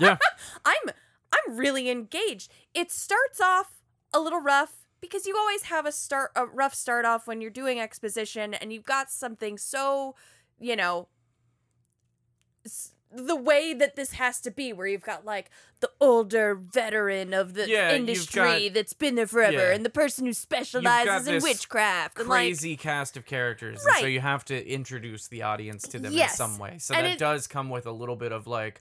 Yeah. 0.00 0.16
i'm 0.64 0.94
i'm 1.32 1.56
really 1.56 1.90
engaged. 1.90 2.50
It 2.74 2.90
starts 2.90 3.40
off 3.40 3.82
a 4.12 4.20
little 4.20 4.40
rough 4.40 4.72
because 5.02 5.26
you 5.26 5.36
always 5.36 5.64
have 5.64 5.84
a 5.84 5.92
start 5.92 6.30
a 6.34 6.46
rough 6.46 6.74
start 6.74 7.04
off 7.04 7.26
when 7.26 7.40
you're 7.42 7.50
doing 7.50 7.78
exposition 7.78 8.54
and 8.54 8.72
you've 8.72 8.84
got 8.84 9.10
something 9.10 9.58
so 9.58 10.14
you 10.58 10.76
know 10.76 11.08
s- 12.64 12.92
the 13.12 13.34
way 13.36 13.74
that 13.74 13.96
this 13.96 14.12
has 14.12 14.40
to 14.42 14.50
be 14.50 14.72
where 14.72 14.86
you've 14.86 15.02
got 15.02 15.24
like 15.24 15.50
the 15.80 15.90
older 16.00 16.54
veteran 16.54 17.34
of 17.34 17.54
the 17.54 17.68
Yeah, 17.68 17.92
industry 17.94 18.68
got- 18.68 18.74
that's 18.74 18.92
been 18.92 19.14
there 19.16 19.26
forever 19.26 19.56
yeah. 19.68 19.74
and 19.74 19.84
the 19.84 19.90
person 19.90 20.26
who 20.26 20.32
specializes 20.32 21.26
in 21.26 21.42
witchcraft 21.42 22.18
and 22.18 22.28
like 22.28 22.38
crazy 22.38 22.76
cast 22.76 23.16
of 23.16 23.26
characters, 23.26 23.84
and 23.84 23.96
so 23.96 24.06
you 24.06 24.20
have 24.20 24.44
to 24.46 24.66
introduce 24.68 25.26
the 25.28 25.42
audience 25.42 25.82
to 25.88 25.98
them 25.98 26.12
in 26.12 26.28
some 26.28 26.58
way. 26.58 26.76
So 26.78 26.94
And 26.94 27.06
that 27.06 27.12
it- 27.14 27.18
does 27.18 27.46
come 27.46 27.68
with 27.70 27.86
a 27.86 27.92
little 27.92 28.16
bit 28.16 28.30
of 28.32 28.46
like, 28.46 28.80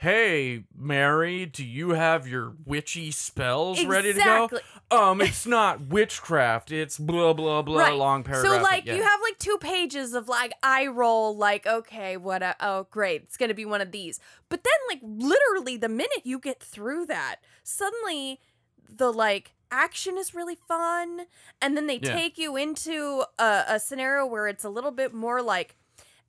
"Hey, 0.00 0.64
Mary, 0.74 1.44
do 1.44 1.62
you 1.64 1.90
have 1.90 2.26
your 2.26 2.54
witchy 2.64 3.10
spells 3.10 3.84
ready 3.84 4.12
to 4.14 4.18
Exactly. 4.18 4.60
go?" 4.90 4.96
Um, 4.96 5.20
it's 5.20 5.46
not 5.46 5.82
witchcraft. 5.88 6.72
It's 6.72 6.98
blah 6.98 7.32
blah 7.34 7.60
blah. 7.62 7.82
Right. 7.82 7.94
Long 7.94 8.24
paragraph. 8.24 8.56
So 8.56 8.62
like 8.62 8.86
yeah. 8.86 8.94
you 8.96 9.02
have 9.02 9.20
like 9.22 9.38
two 9.38 9.58
pages 9.60 10.14
of 10.14 10.26
like 10.26 10.52
eye 10.62 10.86
roll, 10.86 11.36
like 11.36 11.66
okay, 11.66 12.16
what? 12.16 12.42
A, 12.42 12.56
oh, 12.60 12.86
great, 12.90 13.22
it's 13.24 13.36
gonna 13.36 13.52
be 13.54 13.66
one 13.66 13.80
of 13.80 13.92
these. 13.92 14.20
But 14.48 14.64
then 14.64 14.72
like 14.88 15.00
literally 15.02 15.76
the 15.76 15.88
minute 15.90 16.22
you 16.24 16.38
get 16.38 16.60
through 16.62 17.06
that, 17.06 17.36
suddenly 17.62 18.40
the 18.88 19.12
like 19.12 19.52
action 19.70 20.16
is 20.18 20.34
really 20.34 20.56
fun, 20.56 21.26
and 21.60 21.76
then 21.76 21.86
they 21.86 22.00
Yeah. 22.02 22.14
take 22.14 22.38
you 22.38 22.56
into 22.56 23.24
a, 23.38 23.64
a 23.68 23.78
scenario 23.78 24.26
where 24.26 24.48
it's 24.48 24.64
a 24.64 24.70
little 24.70 24.90
bit 24.92 25.12
more 25.12 25.42
like. 25.42 25.76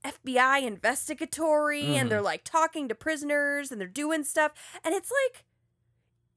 FBI 0.04 0.60
investigatory 0.64 1.84
Mhm. 1.84 1.96
and 2.02 2.12
they're 2.12 2.22
like 2.22 2.44
talking 2.44 2.88
to 2.90 2.96
prisoners 2.96 3.72
and 3.72 3.80
they're 3.80 3.88
doing 3.88 4.24
stuff 4.24 4.54
and 4.84 4.94
it's 4.96 5.12
like 5.12 5.46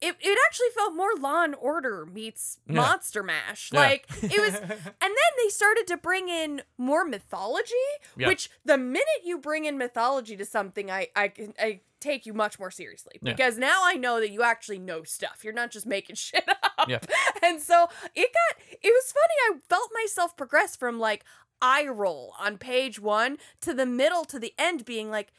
it, 0.01 0.15
it 0.19 0.37
actually 0.45 0.67
felt 0.75 0.93
more 0.93 1.15
law 1.17 1.43
and 1.43 1.55
order 1.55 2.05
meets 2.05 2.59
Yeah. 2.67 2.75
monster 2.75 3.23
mash 3.23 3.71
Yeah. 3.73 3.79
like 3.79 4.05
it 4.21 4.39
was 4.39 4.53
and 4.59 4.69
then 5.01 5.31
they 5.41 5.49
started 5.49 5.87
to 5.87 5.97
bring 5.97 6.27
in 6.29 6.63
more 6.77 7.05
mythology, 7.05 7.73
Yeah. 8.17 8.27
which 8.27 8.49
the 8.65 8.77
minute 8.77 9.23
you 9.23 9.37
bring 9.39 9.65
in 9.65 9.77
mythology 9.77 10.35
to 10.37 10.45
something, 10.45 10.91
I 10.91 11.07
I 11.15 11.31
I 11.57 11.81
take 12.01 12.25
you 12.27 12.33
much 12.33 12.59
more 12.59 12.69
seriously 12.69 13.13
because 13.23 13.57
now 13.57 13.79
I 13.83 13.95
know 13.95 14.19
that 14.19 14.29
you 14.29 14.43
actually 14.43 14.77
know 14.77 15.01
stuff. 15.03 15.43
You're 15.43 15.53
not 15.53 15.71
just 15.71 15.87
making 15.87 16.15
shit 16.27 16.47
up. 16.47 16.87
Yeah. 16.87 16.99
And 17.41 17.59
so 17.61 17.87
it 18.13 18.31
got 18.33 18.63
it 18.69 18.89
was 18.89 19.11
funny. 19.13 19.57
I 19.57 19.59
felt 19.69 19.89
myself 19.93 20.35
progress 20.37 20.75
from 20.75 20.99
like 20.99 21.23
eye 21.61 21.87
roll 21.87 22.33
on 22.39 22.57
page 22.57 22.99
one 22.99 23.37
to 23.61 23.73
the 23.73 23.85
middle 23.85 24.25
to 24.25 24.39
the 24.39 24.53
end, 24.57 24.85
being 24.85 25.09
like. 25.09 25.31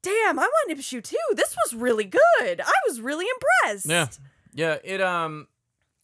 Damn, 0.00 0.38
I 0.38 0.42
want 0.42 0.78
issue 0.78 1.00
two. 1.00 1.16
This 1.34 1.56
was 1.56 1.74
really 1.74 2.04
good. 2.04 2.60
I 2.60 2.72
was 2.86 3.00
really 3.00 3.26
impressed. 3.34 3.86
Yeah. 3.86 4.06
Yeah, 4.54 4.78
it 4.84 5.00
um 5.00 5.48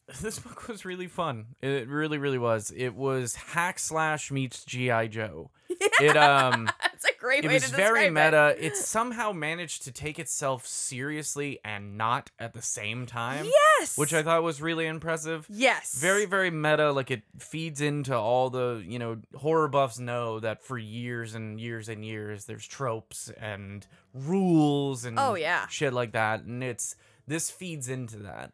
this 0.20 0.38
book 0.38 0.68
was 0.68 0.84
really 0.84 1.06
fun. 1.06 1.46
It 1.62 1.88
really, 1.88 2.18
really 2.18 2.38
was. 2.38 2.72
It 2.76 2.94
was 2.94 3.34
hack 3.34 3.78
slash 3.78 4.30
meets 4.30 4.64
G.I. 4.64 5.08
Joe. 5.08 5.50
It 6.00 6.16
um 6.16 6.68
That's 7.04 7.16
a 7.16 7.20
great 7.20 7.44
it 7.44 7.48
way 7.48 7.58
to 7.58 7.68
very 7.70 8.10
meta. 8.10 8.54
It. 8.58 8.64
It 8.74 8.76
somehow 8.76 9.32
managed 9.32 9.82
to 9.84 9.92
take 9.92 10.18
itself 10.18 10.66
seriously 10.66 11.58
and 11.64 11.96
not 11.98 12.30
at 12.38 12.54
the 12.54 12.62
same 12.62 13.06
time. 13.06 13.46
Yes. 13.78 13.98
Which 13.98 14.14
I 14.14 14.22
thought 14.22 14.42
was 14.42 14.60
really 14.62 14.86
impressive. 14.86 15.46
Yes. 15.50 15.98
Very, 15.98 16.24
very 16.24 16.50
meta. 16.50 16.92
Like 16.92 17.10
it 17.10 17.22
feeds 17.38 17.80
into 17.80 18.16
all 18.16 18.50
the, 18.50 18.82
you 18.86 18.98
know, 18.98 19.18
horror 19.36 19.68
buffs 19.68 19.98
know 19.98 20.40
that 20.40 20.62
for 20.64 20.78
years 20.78 21.34
and 21.34 21.60
years 21.60 21.88
and 21.88 22.04
years 22.04 22.46
there's 22.46 22.66
tropes 22.66 23.30
and 23.38 23.86
rules 24.12 25.04
and 25.04 25.18
Oh, 25.18 25.34
yeah. 25.34 25.66
shit 25.68 25.92
like 25.92 26.12
that. 26.12 26.42
And 26.42 26.62
it's 26.64 26.96
this 27.26 27.50
feeds 27.50 27.88
into 27.88 28.18
that. 28.18 28.52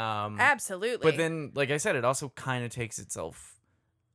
Um 0.00 0.38
Absolutely. 0.40 1.04
but 1.10 1.16
then, 1.18 1.50
like 1.54 1.70
I 1.70 1.76
said, 1.76 1.96
it 1.96 2.04
also 2.04 2.30
kind 2.30 2.64
of 2.64 2.70
takes 2.70 2.98
itself 2.98 3.56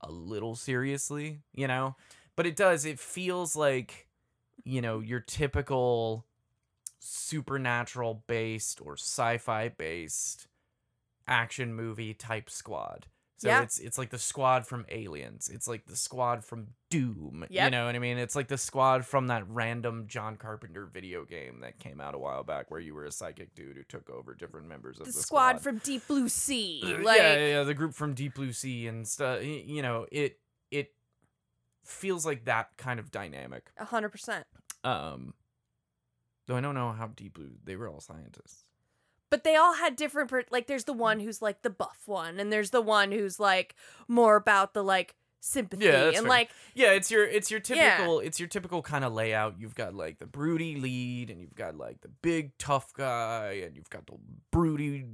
a 0.02 0.12
little 0.12 0.56
seriously, 0.56 1.42
you 1.54 1.68
know? 1.68 1.96
But 2.36 2.46
it 2.46 2.56
does. 2.56 2.86
It 2.86 3.00
feels 3.00 3.56
like, 3.56 4.08
you 4.64 4.82
know, 4.82 5.00
your 5.00 5.20
typical 5.22 6.26
supernatural 7.00 8.24
based 8.28 8.82
or 8.82 8.94
sci 8.94 9.38
fi 9.38 9.70
based 9.70 10.48
action 11.28 11.74
movie 11.74 12.14
type 12.14 12.50
squad. 12.50 13.08
So 13.38 13.50
Yeah. 13.50 13.64
it's 13.64 13.80
it's 13.80 13.98
like 13.98 14.12
the 14.12 14.18
squad 14.18 14.66
from 14.66 14.86
Aliens. 14.90 15.50
It's 15.50 15.68
like 15.68 15.86
the 15.88 15.96
squad 15.96 16.46
from 16.46 16.68
Doom. 16.90 17.46
You 17.66 17.70
know 17.70 17.86
what 17.86 17.96
I 17.96 18.00
mean? 18.00 18.18
It's 18.18 18.36
like 18.36 18.48
the 18.48 18.58
squad 18.58 19.06
from 19.06 19.28
that 19.28 19.44
random 19.50 20.06
John 20.08 20.38
Carpenter 20.38 20.86
video 20.86 21.26
game 21.26 21.60
that 21.60 21.78
came 21.78 22.00
out 22.00 22.16
a 22.16 22.18
while 22.18 22.44
back 22.44 22.72
where 22.72 22.80
you 22.80 22.96
were 22.96 23.04
a 23.06 23.12
psychic 23.12 23.54
dude 23.54 23.76
who 23.76 23.84
took 23.84 24.10
over 24.10 24.34
different 24.34 24.68
members 24.68 25.00
of 25.00 25.06
the 25.08 25.12
the, 25.12 25.20
squad 25.20 25.60
from 25.62 25.80
Deep 25.80 26.08
Blue 26.08 26.30
Sea. 26.30 26.82
uh, 26.86 27.04
Like 27.04 27.18
yeah, 27.18 27.34
yeah, 27.36 27.48
yeah, 27.48 27.64
the 27.64 27.74
group 27.74 27.94
from 27.94 28.14
Deep 28.14 28.36
Blue 28.36 28.54
Sea 28.54 28.88
and 28.88 29.06
stuff. 29.06 29.44
You 29.44 29.82
know, 29.82 30.06
it 30.12 30.40
it 30.72 30.94
feels 31.86 32.26
like 32.26 32.46
that 32.46 32.70
kind 32.78 33.00
of 33.00 33.12
dynamic. 33.12 33.70
a 33.78 33.86
hundred 33.86 34.10
percent. 34.10 34.46
Um, 34.84 35.34
though 36.48 36.56
I 36.58 36.62
don't 36.62 36.76
know 36.76 36.92
how 36.92 37.08
Deep 37.08 37.34
Blue. 37.36 37.52
They 37.64 37.76
were 37.76 37.88
all 37.90 38.00
scientists. 38.02 38.64
but 39.30 39.44
they 39.44 39.56
all 39.56 39.74
had 39.74 39.96
different 39.96 40.30
per- 40.30 40.44
like 40.52 40.68
there's 40.68 40.84
the 40.86 40.94
one 40.94 41.20
who's 41.20 41.42
like 41.42 41.62
the 41.64 41.70
buff 41.70 42.00
one 42.06 42.40
and 42.40 42.52
there's 42.54 42.70
the 42.70 42.82
one 42.82 43.12
who's 43.12 43.40
like 43.40 43.76
more 44.08 44.36
about 44.36 44.74
the 44.74 44.84
like 44.84 45.16
sympathy 45.42 45.86
Yeah, 45.86 45.92
that's 46.06 46.18
and 46.18 46.24
fair. 46.26 46.30
like 46.30 46.50
Yeah, 46.76 46.92
it's 46.92 47.10
your 47.12 47.26
it's 47.26 47.50
your 47.52 47.60
Yeah. 47.70 47.98
typical 47.98 48.20
it's 48.20 48.40
your 48.40 48.48
typical 48.50 48.82
kind 48.82 49.04
of 49.04 49.14
layout. 49.14 49.56
You've 49.60 49.76
got 49.76 49.94
like 49.96 50.20
the 50.20 50.26
broody 50.28 50.76
lead, 50.76 51.30
and 51.32 51.42
you've 51.42 51.56
got 51.56 51.76
like 51.78 52.02
the 52.02 52.10
big 52.10 52.58
tough 52.58 52.94
guy, 52.94 53.62
and 53.66 53.76
you've 53.76 53.90
got 53.90 54.06
the 54.08 54.14
broody 54.52 55.06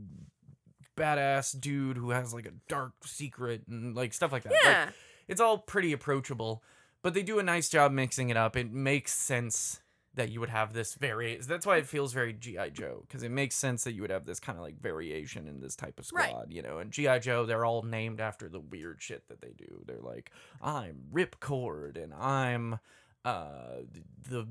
badass 0.98 1.60
dude 1.60 1.98
who 1.98 2.12
has 2.12 2.34
like 2.34 2.46
a 2.46 2.54
dark 2.68 2.92
secret 3.06 3.62
and 3.68 3.96
like 3.96 4.13
stuff 4.13 4.32
like 4.32 4.44
that. 4.44 4.51
Like, 4.51 4.62
yeah 4.63 4.90
it's 5.31 5.41
all 5.41 5.57
pretty 5.57 5.91
approachable, 5.93 6.61
but 7.01 7.15
they 7.15 7.23
do 7.23 7.39
a 7.39 7.43
nice 7.43 7.69
job 7.69 7.91
mixing 7.91 8.29
it 8.29 8.38
up. 8.38 8.55
It 8.55 8.71
makes 8.71 9.13
sense 9.13 9.81
that 10.13 10.29
you 10.29 10.41
would 10.41 10.50
have 10.50 10.73
this 10.73 10.93
vari 10.95 11.38
That's 11.38 11.65
why 11.65 11.77
it 11.77 11.88
feels 11.88 12.11
very 12.11 12.33
GI 12.33 12.71
Joe 12.73 13.05
because 13.07 13.23
it 13.23 13.31
makes 13.31 13.55
sense 13.55 13.85
that 13.85 13.93
you 13.93 14.01
would 14.01 14.09
have 14.11 14.25
this 14.25 14.41
kind 14.41 14.57
of 14.57 14.61
like 14.61 14.77
variation 14.77 15.47
in 15.47 15.61
this 15.61 15.73
type 15.73 15.97
of 16.00 16.05
squad, 16.05 16.19
Right. 16.21 16.45
you 16.51 16.61
know. 16.61 16.79
And 16.79 16.91
GI 16.91 17.19
Joe, 17.19 17.45
they're 17.45 17.63
all 17.63 17.81
named 17.83 18.19
after 18.19 18.50
the 18.50 18.59
weird 18.59 19.01
shit 19.01 19.29
that 19.29 19.39
they 19.39 19.53
do. 19.57 19.81
They're 19.88 20.01
like, 20.01 20.29
I'm 20.61 21.03
Ripcord 21.13 21.95
and 22.01 22.13
I'm 22.13 22.79
uh 23.23 23.83
the 24.29 24.47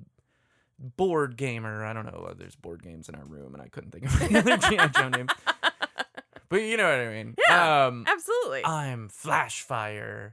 board 0.78 1.36
gamer. 1.36 1.84
I 1.84 1.92
don't 1.92 2.06
know. 2.06 2.28
uh, 2.30 2.34
There's 2.34 2.56
board 2.56 2.82
games 2.82 3.10
in 3.10 3.14
our 3.14 3.24
room, 3.26 3.52
and 3.52 3.62
I 3.62 3.68
couldn't 3.68 3.90
think 3.90 4.06
of 4.06 4.18
another 4.22 4.56
GI 4.56 4.88
Joe 4.96 5.08
name. 5.14 5.28
But 6.48 6.62
you 6.62 6.78
know 6.78 6.84
what 6.84 7.00
I 7.06 7.08
mean. 7.12 7.34
Yeah. 7.48 7.86
Um, 7.86 8.04
absolutely 8.08 8.64
I'm 8.64 9.10
Flashfire. 9.10 10.32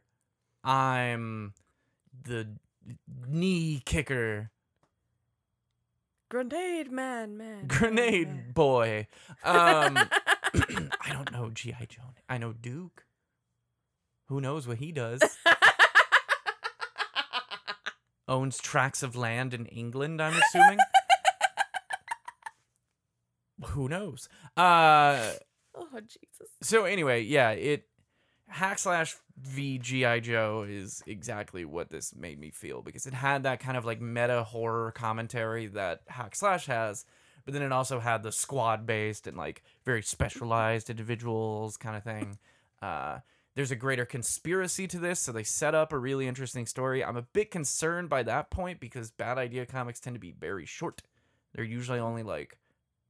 I'm 0.67 1.53
the 2.23 2.47
knee 3.27 3.81
kicker, 3.85 4.51
grenade 6.29 6.91
man 6.91 7.37
man 7.37 7.67
grenade 7.67 8.27
man, 8.27 8.51
boy. 8.53 9.07
Um. 9.43 9.97
I 10.53 11.11
don't 11.11 11.31
know 11.31 11.49
GI 11.49 11.75
Joe. 11.89 12.13
I 12.29 12.37
know 12.37 12.53
Duke. 12.53 13.05
Who 14.27 14.41
knows 14.41 14.67
what 14.67 14.77
he 14.77 14.91
does? 14.91 15.21
Owns 18.27 18.57
tracts 18.57 19.03
of 19.03 19.15
land 19.15 19.53
in 19.53 19.65
England. 19.67 20.21
I'm 20.21 20.33
assuming. 20.33 20.79
Who 23.67 23.89
knows? 23.89 24.29
Uh, 24.55 25.31
oh 25.75 25.87
jesus 26.01 26.51
so 26.61 26.85
anyway, 26.85 27.23
yeah, 27.23 27.51
it 27.51 27.87
hack 28.47 28.79
slash 28.79 29.15
v 29.37 29.77
GI 29.77 30.21
Joe 30.21 30.65
is 30.67 31.03
exactly 31.05 31.63
what 31.63 31.89
this 31.89 32.15
made 32.15 32.39
me 32.39 32.49
feel 32.49 32.81
because 32.81 33.05
it 33.05 33.13
had 33.13 33.43
that 33.43 33.59
kind 33.59 33.77
of 33.77 33.85
like 33.85 34.01
meta 34.01 34.43
horror 34.43 34.91
commentary 34.91 35.67
that 35.67 36.01
hack 36.07 36.35
slash 36.35 36.65
has, 36.65 37.05
but 37.45 37.53
then 37.53 37.63
it 37.63 37.71
also 37.71 37.99
had 37.99 38.23
the 38.23 38.31
squad 38.31 38.85
based 38.85 39.27
and 39.27 39.37
like 39.37 39.63
very 39.85 40.01
specialized 40.01 40.89
individuals 40.89 41.77
kind 41.77 41.95
of 41.95 42.03
thing. 42.03 42.37
Uh, 42.79 43.17
there's 43.55 43.71
a 43.71 43.75
greater 43.75 44.05
conspiracy 44.05 44.85
to 44.85 44.99
this, 44.99 45.19
so 45.19 45.31
they 45.31 45.41
set 45.41 45.73
up 45.73 45.91
a 45.91 45.97
really 45.97 46.27
interesting 46.27 46.67
story. 46.67 47.03
I'm 47.03 47.17
a 47.17 47.23
bit 47.23 47.49
concerned 47.49 48.07
by 48.07 48.21
that 48.21 48.51
point 48.51 48.79
because 48.79 49.09
bad 49.09 49.39
idea 49.39 49.65
comics 49.65 49.99
tend 49.99 50.15
to 50.15 50.19
be 50.19 50.31
very 50.31 50.67
short. 50.67 51.01
They're 51.55 51.65
usually 51.65 51.97
only 51.97 52.21
like 52.21 52.59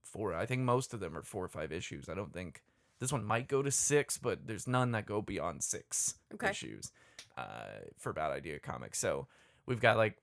four. 0.04 0.34
I 0.34 0.46
think 0.46 0.62
most 0.62 0.94
of 0.94 1.02
them 1.02 1.18
are 1.18 1.22
four 1.22 1.44
or 1.44 1.50
five 1.50 1.74
issues. 1.74 2.08
I 2.08 2.14
don't 2.14 2.32
think 2.32 2.62
this 3.00 3.12
one 3.12 3.24
might 3.24 3.48
go 3.48 3.62
to 3.62 3.72
six, 3.72 4.18
but 4.18 4.48
there's 4.48 4.68
none 4.68 4.92
that 4.92 5.06
go 5.06 5.22
beyond 5.22 5.64
six 5.64 6.16
Okay. 6.34 6.50
issues 6.50 6.92
uh, 7.38 7.82
for 7.98 8.14
Bad 8.14 8.32
Idea 8.32 8.60
Comics. 8.60 9.00
So 9.00 9.28
we've 9.66 9.82
got 9.82 9.98
like 9.98 10.18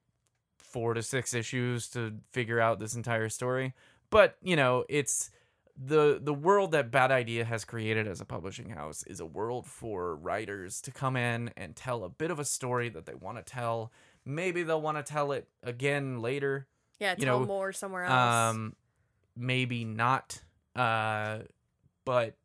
four 0.59 0.95
to 0.95 1.02
six 1.02 1.35
issues 1.35 1.88
to 1.90 2.14
figure 2.33 2.61
out 2.61 2.78
this 2.78 2.95
entire 2.95 3.28
story. 3.28 3.75
But 4.11 4.37
you 4.43 4.57
know, 4.57 4.85
it's 4.88 5.31
the 5.76 6.21
the 6.23 6.35
world 6.35 6.71
that 6.73 6.90
Bad 6.90 7.11
Idea 7.11 7.45
has 7.45 7.64
created 7.64 8.07
as 8.07 8.21
a 8.21 8.25
publishing 8.25 8.71
house 8.71 9.02
is 9.04 9.19
a 9.21 9.26
world 9.26 9.66
for 9.66 10.14
writers 10.16 10.81
to 10.83 10.90
come 10.93 11.16
in 11.16 11.50
and 11.57 11.75
tell 11.75 12.04
a 12.04 12.09
bit 12.09 12.31
of 12.31 12.38
a 12.38 12.44
story 12.44 12.88
that 12.90 13.07
they 13.07 13.14
want 13.14 13.38
to 13.38 13.42
tell. 13.42 13.92
Maybe 14.25 14.62
they'll 14.62 14.81
want 14.81 14.96
to 14.99 15.03
tell 15.03 15.33
it 15.33 15.49
again 15.62 16.20
later 16.20 16.66
yeah 17.01 17.14
you 17.18 17.25
tell 17.27 17.40
know, 17.40 17.46
more 17.46 17.72
somewhere 17.72 18.05
else 18.05 18.14
um 18.55 18.77
maybe 19.37 19.85
not 19.85 20.40
uh 20.77 21.38
but 22.05 22.37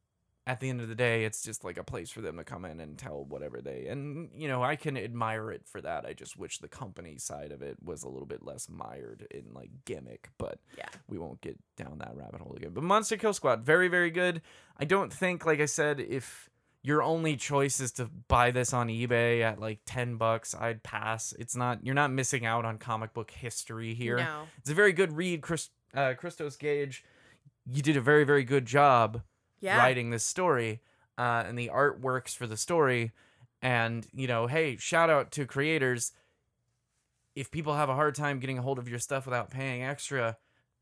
at 0.49 0.59
the 0.59 0.69
end 0.69 0.81
of 0.81 0.87
the 0.89 0.95
day 0.95 1.25
it's 1.25 1.43
just 1.43 1.63
like 1.63 1.77
a 1.77 1.83
place 1.83 2.09
for 2.09 2.21
them 2.21 2.37
to 2.37 2.43
come 2.43 2.65
in 2.65 2.79
and 2.79 2.97
tell 2.97 3.23
whatever 3.25 3.61
they 3.61 3.85
and 3.87 4.29
you 4.33 4.47
know 4.47 4.63
i 4.63 4.75
can 4.75 4.97
admire 4.97 5.51
it 5.51 5.61
for 5.65 5.79
that 5.79 6.05
i 6.05 6.11
just 6.13 6.37
wish 6.37 6.57
the 6.57 6.67
company 6.67 7.17
side 7.19 7.51
of 7.51 7.61
it 7.61 7.77
was 7.83 8.01
a 8.03 8.09
little 8.09 8.25
bit 8.25 8.43
less 8.43 8.67
mired 8.67 9.27
in 9.29 9.43
like 9.53 9.69
gimmick 9.85 10.29
but 10.39 10.57
Yeah. 10.77 10.89
we 11.07 11.19
won't 11.19 11.39
get 11.41 11.57
down 11.77 11.99
that 11.99 12.15
rabbit 12.15 12.41
hole 12.41 12.55
again. 12.57 12.71
But 12.73 12.83
monster 12.83 13.15
kill 13.15 13.33
squad 13.33 13.63
very 13.63 13.87
very 13.89 14.09
good. 14.09 14.41
I 14.77 14.85
don't 14.85 15.13
think 15.13 15.45
like 15.45 15.59
i 15.61 15.65
said 15.65 15.99
if 15.99 16.49
your 16.81 17.03
only 17.03 17.35
choice 17.35 17.79
is 17.79 17.91
to 17.93 18.05
buy 18.27 18.51
this 18.51 18.73
on 18.73 18.87
ebay 18.87 19.41
at 19.41 19.59
like 19.59 19.79
10 19.85 20.15
bucks 20.17 20.55
i'd 20.55 20.81
pass. 20.81 21.33
It's 21.37 21.55
not 21.55 21.85
you're 21.85 21.93
not 22.03 22.11
missing 22.11 22.45
out 22.45 22.65
on 22.65 22.77
comic 22.79 23.13
book 23.13 23.29
history 23.31 23.93
here. 23.93 24.17
No. 24.17 24.43
It's 24.57 24.71
a 24.71 24.73
very 24.73 24.93
good 24.93 25.13
read, 25.15 25.41
Chris, 25.41 25.69
uh, 25.93 26.13
Christos 26.17 26.55
Gage. 26.55 27.03
You 27.71 27.81
did 27.83 27.97
a 27.97 28.01
very, 28.01 28.23
very 28.23 28.43
good 28.43 28.65
job 28.65 29.21
yeah 29.59 29.77
writing 29.77 30.09
this 30.09 30.25
story, 30.25 30.81
uh, 31.17 31.43
and 31.45 31.57
the 31.57 31.69
artworks 31.73 32.35
for 32.35 32.47
the 32.47 32.57
story. 32.57 33.11
And 33.61 34.07
you 34.13 34.27
know, 34.27 34.47
hey, 34.47 34.77
shout 34.77 35.09
out 35.09 35.31
to 35.33 35.45
creators. 35.45 36.13
If 37.35 37.51
people 37.51 37.75
have 37.75 37.89
a 37.89 37.95
hard 37.95 38.15
time 38.15 38.39
getting 38.39 38.57
a 38.57 38.61
hold 38.61 38.79
of 38.79 38.89
your 38.89 38.99
stuff 38.99 39.25
without 39.25 39.49
paying 39.49 39.83
extra, 39.83 40.37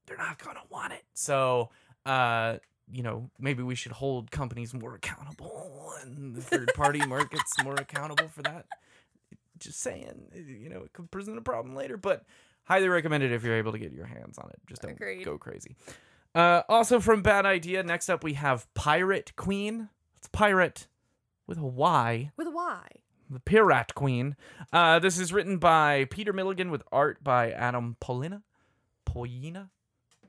they're 0.05 0.17
not 0.17 0.37
gonna 0.43 0.61
want 0.69 0.93
it. 0.93 1.03
So, 1.13 1.69
uh, 2.05 2.57
you 2.91 3.03
know, 3.03 3.29
maybe 3.39 3.63
we 3.63 3.75
should 3.75 3.91
hold 3.91 4.31
companies 4.31 4.73
more 4.73 4.95
accountable 4.95 5.93
and 6.03 6.35
the 6.35 6.41
third 6.41 6.71
party 6.73 7.05
markets 7.07 7.53
more 7.63 7.75
accountable 7.75 8.27
for 8.29 8.41
that. 8.43 8.65
Just 9.59 9.79
saying, 9.79 10.31
you 10.33 10.69
know, 10.69 10.83
it 10.83 10.93
could 10.93 11.09
present 11.11 11.37
a 11.37 11.41
problem 11.41 11.75
later, 11.75 11.97
but 11.97 12.23
highly 12.63 12.87
recommend 12.87 13.23
it 13.23 13.31
if 13.31 13.43
you're 13.43 13.57
able 13.57 13.71
to 13.71 13.79
get 13.79 13.91
your 13.91 14.05
hands 14.05 14.37
on 14.37 14.49
it. 14.51 14.59
Just 14.67 14.83
don't 14.83 14.91
Agreed. 14.91 15.25
go 15.25 15.37
crazy. 15.37 15.75
Uh, 16.37 16.61
also 16.69 16.99
from 16.99 17.23
Bad 17.23 17.47
Idea, 17.47 17.81
next 17.81 18.09
up 18.09 18.23
we 18.23 18.33
have 18.33 18.71
Pirate 18.75 19.35
Queen. 19.35 19.89
It's 20.17 20.27
pirate 20.27 20.85
with 21.47 21.57
a 21.57 21.65
Y, 21.65 22.29
with 22.37 22.45
a 22.45 22.51
y 22.51 22.87
the 23.27 23.39
Pirate 23.39 23.95
Queen. 23.95 24.35
Uh, 24.71 24.99
this 24.99 25.17
is 25.17 25.33
written 25.33 25.57
by 25.57 26.05
Peter 26.11 26.31
Milligan 26.31 26.69
with 26.69 26.83
art 26.91 27.23
by 27.23 27.49
Adam 27.49 27.97
Pollina. 27.99 28.43
Pollina? 29.03 29.69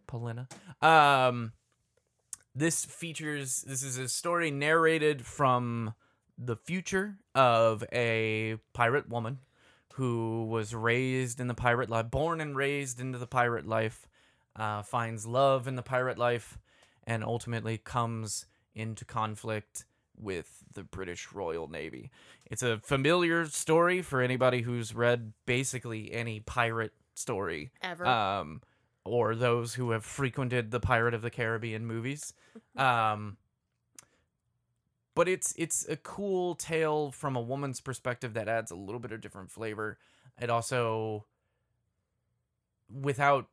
Pollina. 0.08 0.48
Um, 0.82 1.52
this 2.54 2.86
features, 2.86 3.60
this 3.68 3.82
is 3.82 3.98
a 3.98 4.08
story 4.08 4.50
narrated 4.50 5.26
from 5.26 5.92
the 6.38 6.56
future 6.56 7.18
of 7.34 7.84
a 7.92 8.56
pirate 8.72 9.10
woman 9.10 9.40
who 9.96 10.46
was 10.46 10.74
raised 10.74 11.38
in 11.38 11.48
the 11.48 11.54
pirate 11.54 11.90
life, 11.90 12.10
born 12.10 12.40
and 12.40 12.56
raised 12.56 12.98
into 12.98 13.18
the 13.18 13.26
pirate 13.26 13.66
life, 13.66 14.08
uh, 14.56 14.82
finds 14.82 15.26
love 15.26 15.66
in 15.66 15.76
the 15.76 15.82
pirate 15.82 16.18
life, 16.18 16.58
and 17.04 17.24
ultimately 17.24 17.78
comes 17.78 18.46
into 18.74 19.04
conflict 19.04 19.84
with 20.16 20.64
the 20.72 20.82
British 20.82 21.32
Royal 21.32 21.68
Navy. 21.68 22.10
It's 22.46 22.62
a 22.62 22.78
familiar 22.78 23.46
story 23.46 24.02
for 24.02 24.20
anybody 24.20 24.62
who's 24.62 24.94
read 24.94 25.32
basically 25.46 26.12
any 26.12 26.40
pirate 26.40 26.92
story 27.14 27.72
ever 27.82 28.06
um, 28.06 28.62
or 29.04 29.34
those 29.34 29.74
who 29.74 29.90
have 29.90 30.04
frequented 30.04 30.70
the 30.70 30.80
Pirate 30.80 31.14
of 31.14 31.22
the 31.22 31.30
Caribbean 31.30 31.86
movies. 31.86 32.32
Um, 32.76 33.38
but 35.18 35.26
it's 35.28 35.52
it's 35.58 35.84
a 35.88 35.96
cool 35.96 36.54
tale 36.54 37.10
from 37.10 37.34
a 37.34 37.40
woman's 37.40 37.80
perspective 37.80 38.34
that 38.34 38.48
adds 38.48 38.70
a 38.70 38.76
little 38.76 39.00
bit 39.00 39.10
of 39.10 39.20
different 39.20 39.50
flavor. 39.50 39.98
It 40.40 40.48
also, 40.48 41.24
without 42.88 43.48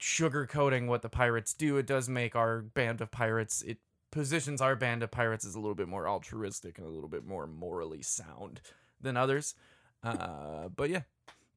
sugarcoating 0.00 0.86
what 0.86 1.02
the 1.02 1.08
pirates 1.08 1.52
do, 1.52 1.76
it 1.76 1.86
does 1.86 2.08
make 2.08 2.34
our 2.34 2.62
band 2.62 3.00
of 3.00 3.10
pirates. 3.10 3.62
It 3.62 3.78
positions 4.10 4.60
our 4.60 4.74
band 4.74 5.02
of 5.02 5.10
pirates 5.10 5.44
as 5.44 5.54
a 5.54 5.60
little 5.60 5.74
bit 5.74 5.88
more 5.88 6.08
altruistic 6.08 6.78
and 6.78 6.86
a 6.86 6.90
little 6.90 7.08
bit 7.08 7.24
more 7.24 7.46
morally 7.46 8.02
sound 8.02 8.60
than 9.00 9.16
others. 9.16 9.54
Uh, 10.02 10.68
but 10.74 10.90
yeah, 10.90 11.02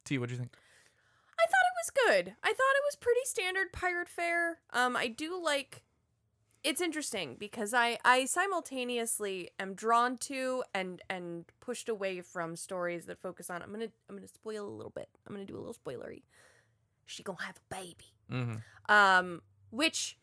T, 0.03 0.17
what 0.17 0.29
do 0.29 0.35
you 0.35 0.39
think? 0.39 0.53
I 1.39 1.45
thought 1.45 1.65
it 1.65 1.77
was 1.79 2.23
good. 2.25 2.35
I 2.43 2.47
thought 2.47 2.53
it 2.53 2.85
was 2.85 2.95
pretty 2.99 3.21
standard 3.23 3.71
pirate 3.71 4.09
fare. 4.09 4.59
Um, 4.71 4.95
I 4.95 5.07
do 5.07 5.41
like. 5.41 5.83
It's 6.63 6.79
interesting 6.79 7.35
because 7.37 7.73
I 7.73 7.97
I 8.05 8.25
simultaneously 8.25 9.49
am 9.59 9.73
drawn 9.73 10.17
to 10.19 10.63
and 10.73 11.01
and 11.09 11.45
pushed 11.59 11.89
away 11.89 12.21
from 12.21 12.55
stories 12.55 13.05
that 13.05 13.19
focus 13.19 13.49
on. 13.49 13.61
I'm 13.61 13.71
gonna 13.71 13.89
I'm 14.09 14.15
gonna 14.15 14.27
spoil 14.27 14.65
a 14.67 14.69
little 14.69 14.93
bit. 14.95 15.09
I'm 15.27 15.33
gonna 15.33 15.45
do 15.45 15.57
a 15.57 15.59
little 15.59 15.73
spoilery. 15.73 16.21
She 17.05 17.23
gonna 17.23 17.41
have 17.43 17.57
a 17.57 17.75
baby. 17.75 18.13
Mm-hmm. 18.31 18.93
Um, 18.93 19.41
which 19.69 20.17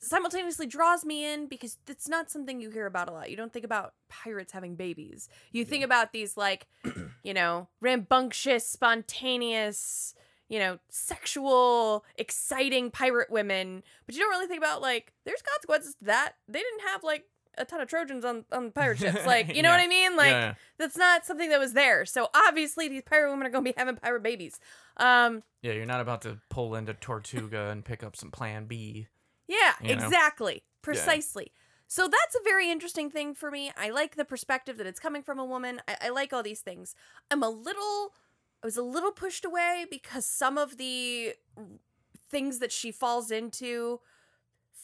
simultaneously 0.00 0.66
draws 0.66 1.04
me 1.04 1.24
in 1.24 1.46
because 1.46 1.76
it's 1.88 2.08
not 2.08 2.30
something 2.30 2.60
you 2.60 2.70
hear 2.70 2.86
about 2.86 3.08
a 3.08 3.12
lot. 3.12 3.30
You 3.30 3.36
don't 3.36 3.52
think 3.52 3.64
about 3.64 3.94
pirates 4.08 4.52
having 4.52 4.76
babies. 4.76 5.28
You 5.52 5.64
think 5.64 5.84
about 5.84 6.12
these 6.12 6.36
like, 6.36 6.66
you 7.22 7.34
know, 7.34 7.68
rambunctious, 7.80 8.66
spontaneous, 8.66 10.14
you 10.48 10.58
know, 10.58 10.78
sexual, 10.88 12.04
exciting 12.16 12.90
pirate 12.90 13.30
women, 13.30 13.82
but 14.06 14.14
you 14.14 14.20
don't 14.20 14.30
really 14.30 14.46
think 14.46 14.58
about 14.58 14.80
like 14.80 15.12
there's 15.24 15.42
consequences 15.42 15.94
to 15.96 16.04
that. 16.06 16.34
They 16.46 16.60
didn't 16.60 16.88
have 16.88 17.02
like 17.02 17.24
a 17.58 17.64
ton 17.64 17.80
of 17.80 17.88
Trojans 17.88 18.24
on 18.24 18.44
on 18.52 18.70
pirate 18.74 18.98
ships. 18.98 19.26
Like, 19.26 19.54
you 19.54 19.62
know 19.62 19.70
what 19.70 19.80
I 19.80 19.86
mean? 19.86 20.16
Like 20.16 20.30
yeah. 20.30 20.54
that's 20.78 20.96
not 20.96 21.24
something 21.24 21.50
that 21.50 21.60
was 21.60 21.72
there. 21.72 22.04
So 22.04 22.28
obviously 22.34 22.88
these 22.88 23.02
pirate 23.02 23.30
women 23.30 23.46
are 23.46 23.50
gonna 23.50 23.64
be 23.64 23.74
having 23.76 23.96
pirate 23.96 24.22
babies. 24.22 24.58
Um 24.96 25.42
Yeah, 25.62 25.72
you're 25.72 25.86
not 25.86 26.00
about 26.00 26.22
to 26.22 26.38
pull 26.48 26.74
into 26.74 26.94
Tortuga 26.94 27.68
and 27.70 27.84
pick 27.84 28.02
up 28.02 28.16
some 28.16 28.30
Plan 28.30 28.66
B. 28.66 29.08
Yeah, 29.46 29.72
You 29.82 29.96
know? 29.96 30.04
exactly. 30.04 30.62
Precisely. 30.82 31.52
So 31.86 32.06
that's 32.06 32.34
a 32.34 32.44
very 32.44 32.70
interesting 32.70 33.10
thing 33.10 33.34
for 33.34 33.50
me. 33.50 33.72
I 33.76 33.88
like 33.88 34.16
the 34.16 34.24
perspective 34.24 34.76
that 34.76 34.86
it's 34.86 35.00
coming 35.00 35.22
from 35.22 35.38
a 35.38 35.44
woman. 35.44 35.80
I, 35.88 35.96
I 36.02 36.08
like 36.10 36.34
all 36.34 36.42
these 36.42 36.60
things. 36.60 36.94
I'm 37.30 37.42
a 37.42 37.48
little, 37.48 38.12
I 38.62 38.66
was 38.66 38.76
a 38.76 38.82
little 38.82 39.10
pushed 39.10 39.46
away 39.46 39.86
because 39.90 40.26
some 40.26 40.58
of 40.58 40.76
the 40.76 41.32
things 42.28 42.58
that 42.58 42.72
she 42.72 42.92
falls 42.92 43.30
into 43.30 44.00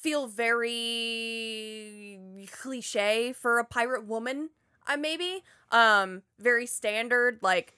feel 0.05 0.27
very 0.27 2.21
cliche 2.53 3.33
for 3.33 3.59
a 3.59 3.65
pirate 3.65 4.07
woman. 4.07 4.51
I 4.87 4.97
maybe 4.97 5.43
um 5.73 6.21
very 6.39 6.67
standard 6.67 7.39
like, 7.41 7.75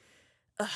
ugh, 0.59 0.69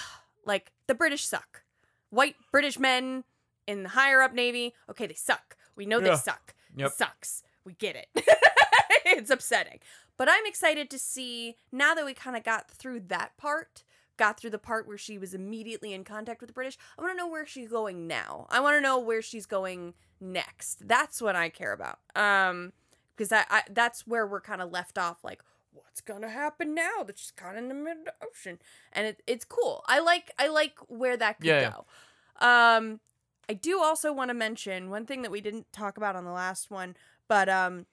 like 0.47 0.71
the 0.87 0.95
British 0.95 1.27
suck. 1.27 1.63
White 2.11 2.37
British 2.53 2.79
men 2.79 3.25
in 3.67 3.83
the 3.83 3.89
higher 3.91 4.23
up 4.23 4.33
navy. 4.33 4.75
Okay, 4.89 5.09
they 5.09 5.15
suck. 5.15 5.57
We 5.75 5.87
know 5.87 5.99
they 5.99 6.11
Yeah. 6.11 6.15
suck. 6.15 6.55
Yep. 6.77 6.91
It 6.91 6.95
sucks. 6.95 7.43
We 7.65 7.73
get 7.75 7.97
it. 7.97 8.07
it's 9.05 9.31
upsetting. 9.31 9.81
But 10.17 10.29
I'm 10.31 10.47
excited 10.47 10.89
to 10.91 10.99
see 11.01 11.57
now 11.73 11.95
that 11.95 12.05
we 12.05 12.15
kind 12.15 12.37
of 12.37 12.45
got 12.45 12.71
through 12.71 13.01
that 13.09 13.37
part, 13.37 13.83
got 14.21 14.39
through 14.39 14.51
the 14.51 14.59
part 14.59 14.87
where 14.87 14.99
she 14.99 15.19
was 15.19 15.33
immediately 15.35 15.93
in 15.93 16.05
contact 16.05 16.41
with 16.41 16.49
the 16.49 16.55
British. 16.55 16.77
I 16.97 17.03
want 17.03 17.15
to 17.15 17.17
know 17.17 17.27
where 17.27 17.47
she's 17.47 17.69
going 17.71 18.07
now. 18.07 18.47
I 18.51 18.61
want 18.61 18.77
to 18.77 18.81
know 18.81 18.99
where 18.99 19.23
she's 19.23 19.47
going 19.47 19.95
next. 20.21 20.87
That's 20.87 21.21
what 21.23 21.35
I 21.35 21.49
care 21.49 21.73
about. 21.73 21.99
Um 22.15 22.73
because 23.17 23.33
I, 23.33 23.45
I 23.51 23.63
that's 23.71 24.07
where 24.07 24.27
we're 24.27 24.41
kind 24.41 24.63
of 24.63 24.71
left 24.71 24.97
off 24.99 25.25
like 25.25 25.43
what's 25.73 26.01
gonna 26.01 26.29
happen 26.31 26.75
now 26.75 27.03
that 27.07 27.19
she's 27.19 27.31
kind 27.33 27.57
of 27.57 27.63
in 27.63 27.69
the 27.69 27.75
middle 27.75 28.01
of 28.01 28.05
the 28.07 28.27
ocean 28.27 28.59
and 28.93 29.07
it, 29.07 29.23
it's 29.27 29.45
cool 29.45 29.85
i 29.87 30.01
like 30.01 30.33
i 30.39 30.49
like 30.49 30.75
where 30.89 31.17
that 31.17 31.39
could 31.39 31.47
Yeah, 31.47 31.61
yeah. 31.61 31.71
go 31.71 32.47
um 32.47 33.01
i 33.49 33.53
do 33.53 33.79
also 33.81 34.13
want 34.13 34.31
to 34.31 34.35
mention 34.35 34.89
one 34.91 35.05
thing 35.07 35.23
that 35.23 35.31
we 35.31 35.41
didn't 35.41 35.71
talk 35.73 35.97
about 35.97 36.17
on 36.17 36.25
the 36.25 36.33
last 36.33 36.71
one 36.71 36.97
but 37.29 37.49
um 37.49 37.87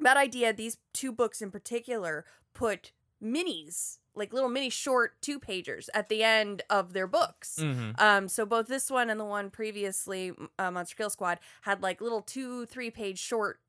that 0.00 0.16
idea 0.16 0.52
these 0.52 0.78
two 0.94 1.10
books 1.12 1.42
in 1.42 1.50
particular 1.50 2.24
put 2.54 2.92
minis 3.22 3.98
like 4.14 4.32
little 4.32 4.48
mini 4.48 4.68
short 4.68 5.20
two 5.20 5.38
pagers 5.38 5.88
at 5.94 6.08
the 6.08 6.22
end 6.24 6.62
of 6.70 6.92
their 6.92 7.06
books 7.06 7.58
Mm-hmm. 7.60 7.90
um, 7.98 8.28
so 8.28 8.44
both 8.44 8.66
this 8.66 8.90
one 8.90 9.10
and 9.10 9.18
the 9.20 9.24
one 9.24 9.48
previously, 9.50 10.32
uh, 10.58 10.70
Monster 10.70 10.96
Kill 10.96 11.10
Squad, 11.10 11.38
had 11.62 11.82
like 11.82 12.00
little 12.00 12.22
two, 12.22 12.66
three 12.66 12.90
page 12.90 13.18
short 13.18 13.60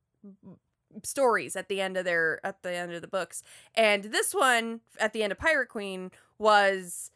stories 1.04 1.56
at 1.56 1.70
the 1.70 1.80
end 1.82 1.98
of 1.98 2.06
their 2.06 2.40
at 2.44 2.64
the 2.64 2.74
end 2.74 2.94
of 2.94 3.02
the 3.02 3.08
books, 3.08 3.44
and 3.76 4.06
this 4.06 4.34
one 4.34 4.82
at 5.00 5.14
the 5.14 5.22
end 5.24 5.32
of 5.32 5.38
Pirate 5.38 5.70
Queen 5.70 6.12
was 6.38 7.12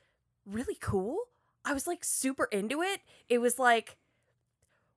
really 0.45 0.77
cool. 0.79 1.17
I 1.65 1.73
was 1.73 1.87
like 1.87 2.03
super 2.03 2.45
into 2.45 2.81
it. 2.81 3.01
It 3.29 3.39
was 3.39 3.57
like, 3.57 3.97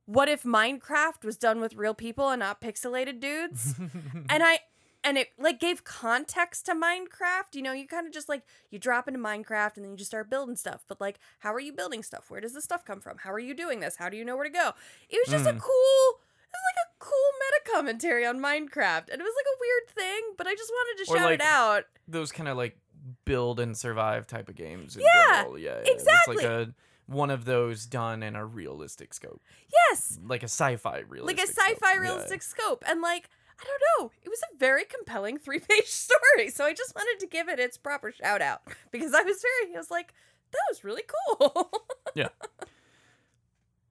what 0.05 0.29
if 0.29 0.43
Minecraft 0.43 1.25
was 1.25 1.37
done 1.37 1.61
with 1.61 1.75
real 1.75 1.95
people 1.95 2.29
and 2.31 2.41
not 2.41 2.61
pixelated 2.61 3.21
dudes? 3.21 3.75
and 4.29 4.43
I 4.43 4.59
and 5.07 5.17
it 5.17 5.29
like 5.39 5.59
gave 5.61 5.85
context 5.85 6.67
to 6.67 6.75
Minecraft. 6.75 7.55
You 7.55 7.63
know, 7.63 7.73
you 7.73 7.87
kind 7.87 8.07
of 8.07 8.13
just 8.13 8.29
like 8.29 8.43
you 8.71 8.79
drop 8.79 9.07
into 9.09 9.21
Minecraft 9.21 9.77
and 9.77 9.85
then 9.85 9.93
you 9.93 9.97
just 9.97 10.11
start 10.11 10.29
building 10.29 10.57
stuff. 10.57 10.85
But 10.89 11.01
like, 11.01 11.19
how 11.39 11.55
are 11.55 11.61
you 11.61 11.73
building 11.73 12.03
stuff? 12.03 12.31
Where 12.31 12.41
does 12.41 12.53
this 12.53 12.65
stuff 12.65 12.85
come 12.85 13.01
from? 13.01 13.19
How 13.19 13.33
are 13.33 13.39
you 13.39 13.55
doing 13.55 13.81
this? 13.81 13.97
How 13.97 14.09
do 14.09 14.17
you 14.17 14.25
know 14.25 14.35
where 14.37 14.45
to 14.45 14.51
go? 14.51 14.73
It 15.09 15.19
was 15.25 15.31
just 15.33 15.47
a 15.49 15.53
Mm. 15.55 15.61
cool. 15.61 16.21
It 16.49 16.53
was 16.53 16.63
like 16.75 16.87
a 16.87 16.91
cool 16.99 17.31
meta 17.41 17.73
commentary 17.75 18.27
on 18.27 18.39
Minecraft, 18.39 19.11
and 19.11 19.21
it 19.21 19.25
was 19.25 19.35
like 19.37 19.47
a 19.55 19.59
weird 19.61 19.89
thing. 19.95 20.35
But 20.37 20.47
I 20.47 20.55
just 20.55 20.71
wanted 20.71 21.05
to 21.05 21.13
Or, 21.13 21.17
shout 21.17 21.25
like, 21.31 21.41
it 21.41 21.43
out. 21.47 21.85
Those 22.09 22.33
kind 22.33 22.49
of 22.49 22.57
like 22.57 22.77
build 23.25 23.61
and 23.61 23.77
survive 23.77 24.27
type 24.27 24.49
of 24.49 24.57
games. 24.57 24.97
Yeah, 24.99 25.45
yeah, 25.47 25.57
yeah. 25.57 25.71
exactly. 25.93 26.35
It's 26.37 26.43
like 26.45 26.69
a 26.69 26.75
one 27.07 27.31
of 27.31 27.45
those 27.45 27.87
done 27.87 28.23
in 28.25 28.35
a 28.35 28.45
realistic 28.45 29.15
scope, 29.15 29.41
Yes, 29.73 30.19
like 30.25 30.43
a 30.43 30.49
sci-fi 30.49 31.05
realistic. 31.09 31.39
like 31.39 31.49
a 31.49 31.53
sci-fi 31.53 31.93
Yeah. 31.95 32.01
realistic 32.01 32.43
scope, 32.43 32.83
and 32.87 33.01
like. 33.01 33.29
I 33.59 33.65
don't 33.65 33.83
know. 34.05 34.11
It 34.23 34.29
was 34.29 34.41
a 34.53 34.57
very 34.59 34.85
compelling 34.85 35.39
three 35.39 35.61
page 35.61 35.87
story. 35.87 36.51
So 36.51 36.65
I 36.65 36.73
just 36.73 36.95
wanted 36.95 37.21
to 37.21 37.27
give 37.27 37.49
it 37.49 37.59
its 37.59 37.77
proper 37.77 38.13
shout 38.13 38.43
out 38.43 38.63
because 38.91 39.15
I 39.15 39.23
was 39.23 39.43
very, 39.43 39.75
I 39.75 39.79
was 39.79 39.91
like, 39.91 40.15
that 40.53 40.61
was 40.71 40.85
really 40.85 41.03
cool. 41.39 41.71
Yeah. 42.15 42.29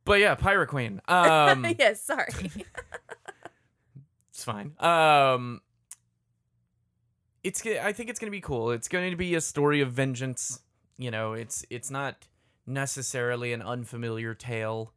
But 0.03 0.19
yeah, 0.19 0.33
Pirate 0.33 0.65
Queen. 0.67 0.99
Um, 1.07 1.63
yes, 1.79 2.01
sorry. 2.01 2.33
It's 4.31 4.43
fine. 4.43 4.73
Um, 4.79 5.61
it's. 7.43 7.63
I 7.63 7.93
think 7.93 8.09
it's 8.09 8.17
gonna 8.17 8.31
be 8.31 8.41
cool. 8.41 8.71
It's 8.71 8.87
going 8.87 9.11
to 9.11 9.15
be 9.15 9.35
a 9.35 9.41
story 9.41 9.81
of 9.81 9.91
vengeance. 9.91 10.59
You 10.97 11.11
know, 11.11 11.33
it's 11.33 11.65
it's 11.69 11.91
not 11.91 12.27
necessarily 12.65 13.53
an 13.53 13.61
unfamiliar 13.61 14.33
tale. 14.33 14.91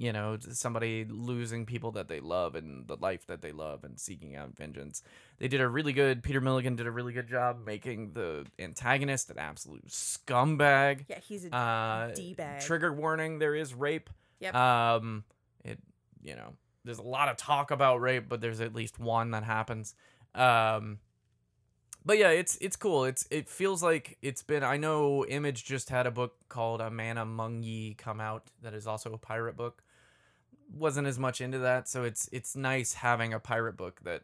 You 0.00 0.14
know, 0.14 0.38
somebody 0.40 1.04
losing 1.04 1.66
people 1.66 1.90
that 1.92 2.08
they 2.08 2.20
love 2.20 2.54
and 2.54 2.88
the 2.88 2.96
life 2.96 3.26
that 3.26 3.42
they 3.42 3.52
love 3.52 3.84
and 3.84 4.00
seeking 4.00 4.34
out 4.34 4.56
vengeance. 4.56 5.02
They 5.36 5.46
did 5.46 5.60
a 5.60 5.68
really 5.68 5.92
good. 5.92 6.22
Peter 6.22 6.40
Milligan 6.40 6.74
did 6.74 6.86
a 6.86 6.90
really 6.90 7.12
good 7.12 7.28
job 7.28 7.66
making 7.66 8.14
the 8.14 8.46
antagonist 8.58 9.28
an 9.30 9.38
absolute 9.38 9.86
scumbag. 9.88 11.04
yeah, 11.06 11.18
he's 11.18 11.44
a 11.44 11.54
Uh, 11.54 12.14
D-bag. 12.14 12.62
Trigger 12.62 12.94
warning: 12.94 13.40
there 13.40 13.54
is 13.54 13.74
rape. 13.74 14.08
Yep. 14.38 14.54
Um, 14.54 15.24
it 15.64 15.78
you 16.22 16.34
know 16.34 16.54
there's 16.84 16.96
a 16.98 17.02
lot 17.02 17.28
of 17.28 17.36
talk 17.36 17.70
about 17.70 18.00
rape, 18.00 18.26
but 18.26 18.40
there's 18.40 18.60
at 18.60 18.74
least 18.74 18.98
one 18.98 19.32
that 19.32 19.44
happens. 19.44 19.94
Um, 20.34 21.00
but 22.06 22.16
yeah, 22.16 22.30
it's 22.30 22.56
it's 22.62 22.76
cool. 22.76 23.04
It's 23.04 23.26
it 23.30 23.50
feels 23.50 23.82
like 23.82 24.16
it's 24.22 24.42
been. 24.42 24.64
I 24.64 24.78
know 24.78 25.26
Image 25.26 25.64
just 25.66 25.90
had 25.90 26.06
a 26.06 26.10
book 26.10 26.36
called 26.48 26.80
A 26.80 26.90
Man 26.90 27.18
Among 27.18 27.62
Ye 27.62 27.92
come 27.92 28.18
out 28.18 28.50
that 28.62 28.72
is 28.72 28.86
also 28.86 29.12
a 29.12 29.18
pirate 29.18 29.58
book. 29.58 29.82
Wasn't 30.72 31.06
as 31.06 31.18
much 31.18 31.40
into 31.40 31.58
that, 31.60 31.88
so 31.88 32.04
it's 32.04 32.28
it's 32.32 32.54
nice 32.56 32.94
having 32.94 33.32
a 33.34 33.40
pirate 33.40 33.76
book 33.76 34.00
that 34.04 34.22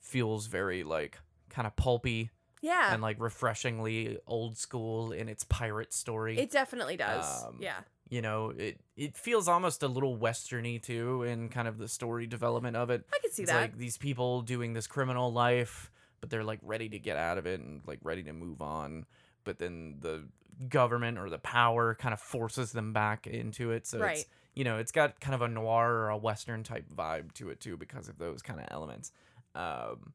feels 0.00 0.46
very 0.46 0.82
like 0.82 1.18
kind 1.48 1.66
of 1.66 1.76
pulpy 1.76 2.30
yeah, 2.60 2.92
and 2.92 3.02
like 3.02 3.18
refreshingly 3.20 4.18
old 4.26 4.56
school 4.56 5.12
in 5.12 5.28
its 5.28 5.44
pirate 5.44 5.92
story 5.92 6.38
it 6.38 6.50
definitely 6.50 6.96
does. 6.96 7.44
Um, 7.44 7.58
yeah, 7.60 7.80
you 8.08 8.20
know 8.22 8.50
it 8.50 8.80
it 8.96 9.16
feels 9.16 9.48
almost 9.48 9.82
a 9.82 9.88
little 9.88 10.16
westerny 10.18 10.82
too 10.82 11.22
in 11.22 11.48
kind 11.48 11.68
of 11.68 11.78
the 11.78 11.88
story 11.88 12.26
development 12.26 12.76
of 12.76 12.90
it 12.90 13.04
I 13.14 13.18
could 13.20 13.32
see 13.32 13.42
it's 13.42 13.52
that. 13.52 13.60
like 13.60 13.78
these 13.78 13.96
people 13.98 14.42
doing 14.42 14.72
this 14.72 14.86
criminal 14.86 15.32
life 15.32 15.90
but 16.20 16.28
they're 16.30 16.44
like 16.44 16.60
ready 16.62 16.88
to 16.88 16.98
get 16.98 17.16
out 17.16 17.38
of 17.38 17.46
it 17.46 17.60
and 17.60 17.82
like 17.86 17.98
ready 18.02 18.22
to 18.24 18.32
move 18.32 18.60
on 18.62 19.04
but 19.44 19.58
then 19.58 19.96
the 20.00 20.24
government 20.68 21.18
or 21.18 21.28
the 21.30 21.38
power 21.38 21.94
kind 21.94 22.12
of 22.12 22.20
forces 22.20 22.72
them 22.72 22.92
back 22.92 23.26
into 23.26 23.70
it 23.72 23.86
so 23.86 23.98
Right. 23.98 24.18
it's 24.18 24.26
you 24.54 24.64
know 24.64 24.78
it's 24.78 24.92
got 24.92 25.20
kind 25.20 25.34
of 25.34 25.42
a 25.42 25.48
noir 25.48 25.92
or 25.92 26.08
a 26.08 26.16
western 26.16 26.62
type 26.62 26.86
vibe 26.94 27.32
to 27.34 27.50
it 27.50 27.60
too 27.60 27.76
because 27.76 28.08
of 28.08 28.18
those 28.18 28.42
kind 28.42 28.60
of 28.60 28.66
elements 28.70 29.12
um 29.54 30.12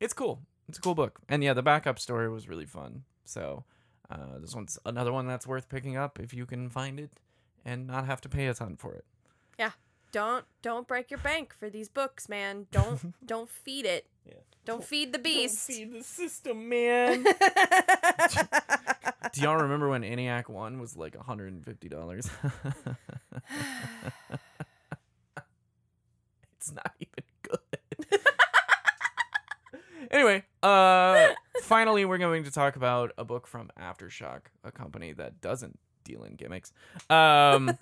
it's 0.00 0.12
cool 0.12 0.40
it's 0.68 0.78
a 0.78 0.80
cool 0.80 0.94
book 0.94 1.20
and 1.28 1.42
yeah 1.42 1.52
the 1.52 1.62
backup 1.62 1.98
story 1.98 2.28
was 2.28 2.48
really 2.48 2.66
fun 2.66 3.02
so 3.24 3.64
uh, 4.12 4.38
this 4.40 4.54
one's 4.54 4.78
another 4.84 5.12
one 5.12 5.26
that's 5.26 5.46
worth 5.46 5.68
picking 5.68 5.96
up 5.96 6.20
if 6.20 6.34
you 6.34 6.44
can 6.44 6.68
find 6.68 7.00
it 7.00 7.12
and 7.64 7.86
not 7.86 8.06
have 8.06 8.20
to 8.20 8.28
pay 8.28 8.46
a 8.46 8.54
ton 8.54 8.76
for 8.76 8.94
it. 8.94 9.04
Yeah, 9.58 9.70
don't 10.10 10.44
don't 10.60 10.86
break 10.86 11.10
your 11.10 11.20
bank 11.20 11.54
for 11.54 11.70
these 11.70 11.88
books, 11.88 12.28
man. 12.28 12.66
Don't 12.70 13.14
don't 13.26 13.48
feed 13.48 13.86
it. 13.86 14.06
Yeah. 14.26 14.34
Don't 14.64 14.84
feed 14.84 15.12
the 15.12 15.18
beast. 15.18 15.66
Feed 15.66 15.92
the 15.92 16.02
system, 16.04 16.68
man. 16.68 17.24
Do 19.32 19.40
y'all 19.40 19.56
remember 19.56 19.88
when 19.88 20.02
ENIAC 20.02 20.48
1 20.48 20.80
was 20.80 20.96
like 20.96 21.16
$150? 21.16 21.62
it's 26.56 26.72
not 26.72 26.92
even 26.98 27.24
good. 27.42 27.58
anyway, 30.10 30.42
uh 30.62 31.28
finally 31.62 32.04
we're 32.04 32.18
going 32.18 32.44
to 32.44 32.50
talk 32.50 32.76
about 32.76 33.12
a 33.16 33.24
book 33.24 33.46
from 33.46 33.70
Aftershock, 33.80 34.42
a 34.64 34.72
company 34.72 35.12
that 35.12 35.40
doesn't 35.40 35.78
deal 36.04 36.24
in 36.24 36.34
gimmicks. 36.34 36.72
Um 37.08 37.78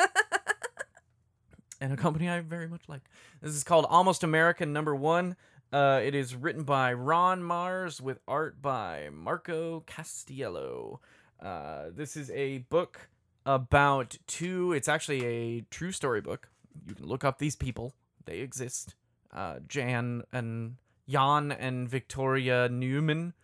and 1.81 1.92
a 1.92 1.96
company 1.96 2.29
I 2.29 2.40
very 2.40 2.68
much 2.68 2.83
like. 2.88 3.03
This 3.40 3.55
is 3.55 3.64
called 3.64 3.87
Almost 3.88 4.22
American 4.22 4.72
Number 4.72 4.94
One. 4.94 5.37
Uh, 5.72 6.00
it 6.03 6.16
is 6.16 6.35
written 6.35 6.64
by 6.64 6.92
Ron 6.92 7.42
Marz 7.42 8.00
with 8.00 8.18
art 8.26 8.61
by 8.61 9.09
Marco 9.12 9.85
Castiello. 9.87 10.98
Uh, 11.42 11.87
this 11.94 12.16
is 12.16 12.31
a 12.31 12.59
book 12.59 13.09
about 13.46 14.18
two. 14.26 14.72
It's 14.72 14.88
actually 14.88 15.24
a 15.24 15.61
true 15.70 15.92
story 15.92 16.20
book. 16.20 16.48
You 16.87 16.94
can 16.94 17.07
look 17.07 17.24
up 17.24 17.38
these 17.38 17.57
people; 17.57 17.94
they 18.24 18.38
exist. 18.38 18.94
Uh, 19.33 19.61
Jan 19.66 20.22
and 20.33 20.76
Jan 21.09 21.53
and 21.53 21.88
Victoria 21.88 22.68
Newman 22.68 23.35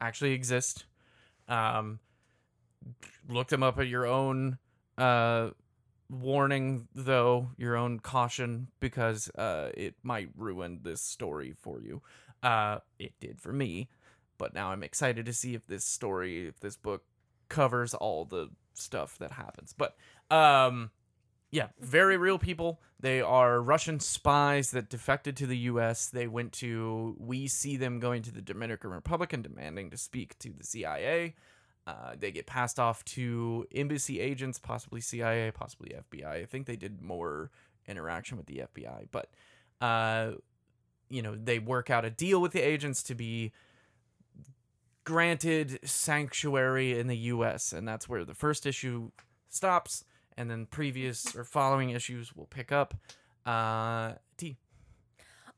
actually 0.00 0.32
exist. 0.32 0.86
Um, 1.48 2.00
look 3.28 3.48
them 3.48 3.62
up 3.62 3.78
at 3.78 3.88
your 3.88 4.06
own 4.06 4.58
uh, 4.98 5.50
warning 6.10 6.88
though 6.94 7.50
your 7.56 7.76
own 7.76 7.98
caution 7.98 8.68
because 8.78 9.30
uh 9.30 9.70
it 9.74 9.94
might 10.02 10.28
ruin 10.36 10.80
this 10.82 11.00
story 11.00 11.54
for 11.58 11.80
you 11.80 12.02
uh 12.42 12.78
it 12.98 13.12
did 13.20 13.40
for 13.40 13.52
me 13.52 13.88
but 14.38 14.54
now 14.54 14.68
i'm 14.70 14.82
excited 14.82 15.24
to 15.24 15.32
see 15.32 15.54
if 15.54 15.66
this 15.66 15.84
story 15.84 16.46
if 16.46 16.60
this 16.60 16.76
book 16.76 17.04
covers 17.48 17.94
all 17.94 18.24
the 18.24 18.50
stuff 18.74 19.18
that 19.18 19.32
happens. 19.32 19.74
But 19.76 19.96
um 20.30 20.90
yeah 21.50 21.68
very 21.80 22.16
real 22.16 22.38
people. 22.38 22.80
They 23.00 23.20
are 23.20 23.60
russian 23.60 24.00
spies 24.00 24.70
that 24.70 24.88
defected 24.88 25.36
to 25.36 25.46
the 25.46 25.58
us 25.58 26.08
they 26.08 26.26
went 26.26 26.52
to 26.54 27.16
we 27.18 27.46
see 27.46 27.76
them 27.76 28.00
going 28.00 28.22
to 28.22 28.32
the 28.32 28.40
dominican 28.40 28.90
republic 28.90 29.32
and 29.32 29.42
demanding 29.42 29.90
to 29.90 29.96
speak 29.98 30.38
to 30.38 30.50
the 30.50 30.64
cia 30.64 31.34
uh, 31.86 32.14
they 32.18 32.32
get 32.32 32.46
passed 32.46 32.80
off 32.80 33.04
to 33.04 33.66
embassy 33.74 34.20
agents, 34.20 34.58
possibly 34.58 35.00
CIA, 35.00 35.50
possibly 35.50 35.94
FBI. 36.10 36.26
I. 36.26 36.44
Think 36.46 36.66
they 36.66 36.76
did 36.76 37.02
more 37.02 37.50
interaction 37.86 38.38
with 38.38 38.46
the 38.46 38.62
FBI, 38.74 39.08
but 39.10 39.30
uh, 39.82 40.32
you 41.10 41.20
know 41.20 41.34
they 41.34 41.58
work 41.58 41.90
out 41.90 42.04
a 42.04 42.10
deal 42.10 42.40
with 42.40 42.52
the 42.52 42.60
agents 42.60 43.02
to 43.04 43.14
be 43.14 43.52
granted 45.04 45.78
sanctuary 45.84 46.98
in 46.98 47.06
the 47.06 47.16
U.S., 47.16 47.72
and 47.72 47.86
that's 47.86 48.08
where 48.08 48.24
the 48.24 48.34
first 48.34 48.66
issue 48.66 49.10
stops, 49.48 50.04
and 50.36 50.50
then 50.50 50.66
previous 50.66 51.36
or 51.36 51.44
following 51.44 51.90
issues 51.90 52.34
will 52.34 52.46
pick 52.46 52.72
up. 52.72 52.94
Uh, 53.46 54.14
T. 54.36 54.56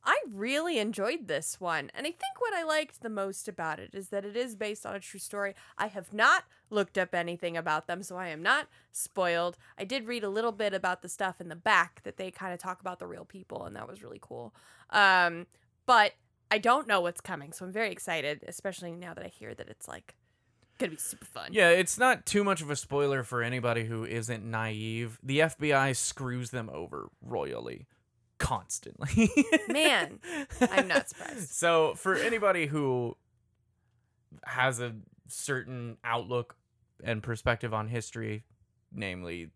I 0.06 0.16
really 0.32 0.78
enjoyed 0.78 1.26
this 1.26 1.60
one. 1.60 1.90
And 1.92 2.06
I 2.06 2.10
think 2.10 2.38
what 2.38 2.54
I 2.54 2.62
liked 2.62 3.02
the 3.02 3.10
most 3.10 3.48
about 3.48 3.80
it 3.80 3.90
is 3.92 4.10
that 4.10 4.24
it 4.24 4.36
is 4.36 4.54
based 4.54 4.86
on 4.86 4.94
a 4.94 5.00
true 5.00 5.18
story. 5.18 5.54
I 5.76 5.88
have 5.88 6.12
not 6.12 6.44
looked 6.70 6.96
up 6.96 7.12
anything 7.12 7.56
about 7.56 7.88
them, 7.88 8.04
so 8.04 8.16
I 8.16 8.28
am 8.28 8.40
not 8.40 8.68
spoiled. 8.92 9.58
I 9.76 9.84
did 9.84 10.06
read 10.06 10.22
a 10.22 10.28
little 10.28 10.52
bit 10.52 10.72
about 10.72 11.02
the 11.02 11.08
stuff 11.08 11.40
in 11.40 11.48
the 11.48 11.56
back 11.56 12.02
that 12.04 12.18
they 12.18 12.30
kind 12.30 12.54
of 12.54 12.60
talk 12.60 12.80
about 12.80 13.00
the 13.00 13.06
real 13.08 13.24
people, 13.24 13.64
and 13.64 13.74
that 13.74 13.88
was 13.88 14.00
really 14.00 14.20
cool. 14.20 14.54
Um, 14.90 15.46
but 15.86 16.12
I 16.50 16.58
don't 16.58 16.86
know 16.86 17.00
what's 17.00 17.20
coming, 17.20 17.52
so 17.52 17.64
I'm 17.64 17.72
very 17.72 17.90
excited, 17.90 18.44
especially 18.46 18.92
now 18.92 19.14
that 19.14 19.24
I 19.24 19.28
hear 19.28 19.54
that 19.54 19.68
it's 19.68 19.88
like 19.88 20.14
gonna 20.78 20.90
be 20.90 20.96
super 20.96 21.24
fun. 21.24 21.50
Yeah, 21.52 21.70
it's 21.70 21.98
not 21.98 22.26
too 22.26 22.44
much 22.44 22.62
of 22.62 22.70
a 22.70 22.76
spoiler 22.76 23.22
for 23.22 23.42
anybody 23.42 23.84
who 23.84 24.04
isn't 24.04 24.44
naive. 24.44 25.18
The 25.22 25.40
FBI 25.40 25.96
screws 25.96 26.50
them 26.50 26.70
over 26.72 27.08
royally 27.22 27.86
constantly. 28.38 29.30
Man, 29.68 30.20
I'm 30.60 30.88
not 30.88 31.08
surprised. 31.08 31.50
So, 31.50 31.94
for 31.94 32.14
anybody 32.14 32.66
who 32.66 33.16
has 34.44 34.80
a 34.80 34.94
certain 35.28 35.96
outlook 36.04 36.56
and 37.02 37.22
perspective 37.22 37.74
on 37.74 37.88
history, 37.88 38.44
namely 38.92 39.50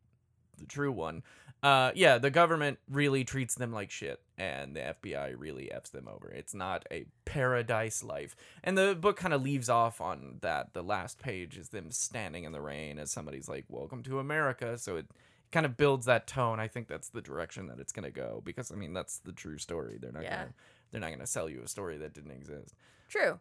the 0.58 0.66
true 0.66 0.92
one, 0.92 1.22
uh, 1.62 1.92
yeah, 1.94 2.18
the 2.18 2.30
government 2.30 2.78
really 2.88 3.24
treats 3.24 3.54
them 3.54 3.72
like 3.72 3.90
shit, 3.90 4.20
and 4.38 4.74
the 4.74 4.94
FBI 5.02 5.34
really 5.36 5.70
f's 5.70 5.90
them 5.90 6.08
over. 6.08 6.30
It's 6.30 6.54
not 6.54 6.86
a 6.90 7.04
paradise 7.24 8.02
life, 8.02 8.34
and 8.64 8.76
the 8.78 8.94
book 8.94 9.16
kind 9.16 9.34
of 9.34 9.42
leaves 9.42 9.68
off 9.68 10.00
on 10.00 10.38
that. 10.40 10.72
The 10.72 10.82
last 10.82 11.18
page 11.18 11.56
is 11.58 11.68
them 11.68 11.90
standing 11.90 12.44
in 12.44 12.52
the 12.52 12.60
rain 12.60 12.98
as 12.98 13.10
somebody's 13.10 13.48
like, 13.48 13.64
"Welcome 13.68 14.02
to 14.04 14.18
America." 14.18 14.78
So 14.78 14.96
it 14.96 15.06
kind 15.52 15.66
of 15.66 15.76
builds 15.76 16.06
that 16.06 16.26
tone. 16.26 16.60
I 16.60 16.68
think 16.68 16.86
that's 16.88 17.08
the 17.08 17.20
direction 17.20 17.66
that 17.66 17.80
it's 17.80 17.92
gonna 17.92 18.10
go 18.10 18.40
because 18.44 18.70
I 18.70 18.76
mean 18.76 18.92
that's 18.92 19.18
the 19.18 19.32
true 19.32 19.58
story. 19.58 19.98
They're 20.00 20.12
not 20.12 20.22
Yeah. 20.22 20.36
gonna 20.36 20.54
they're 20.92 21.00
not 21.00 21.10
gonna 21.10 21.26
sell 21.26 21.48
you 21.48 21.62
a 21.62 21.68
story 21.68 21.96
that 21.98 22.14
didn't 22.14 22.30
exist. 22.30 22.74
True. 23.08 23.38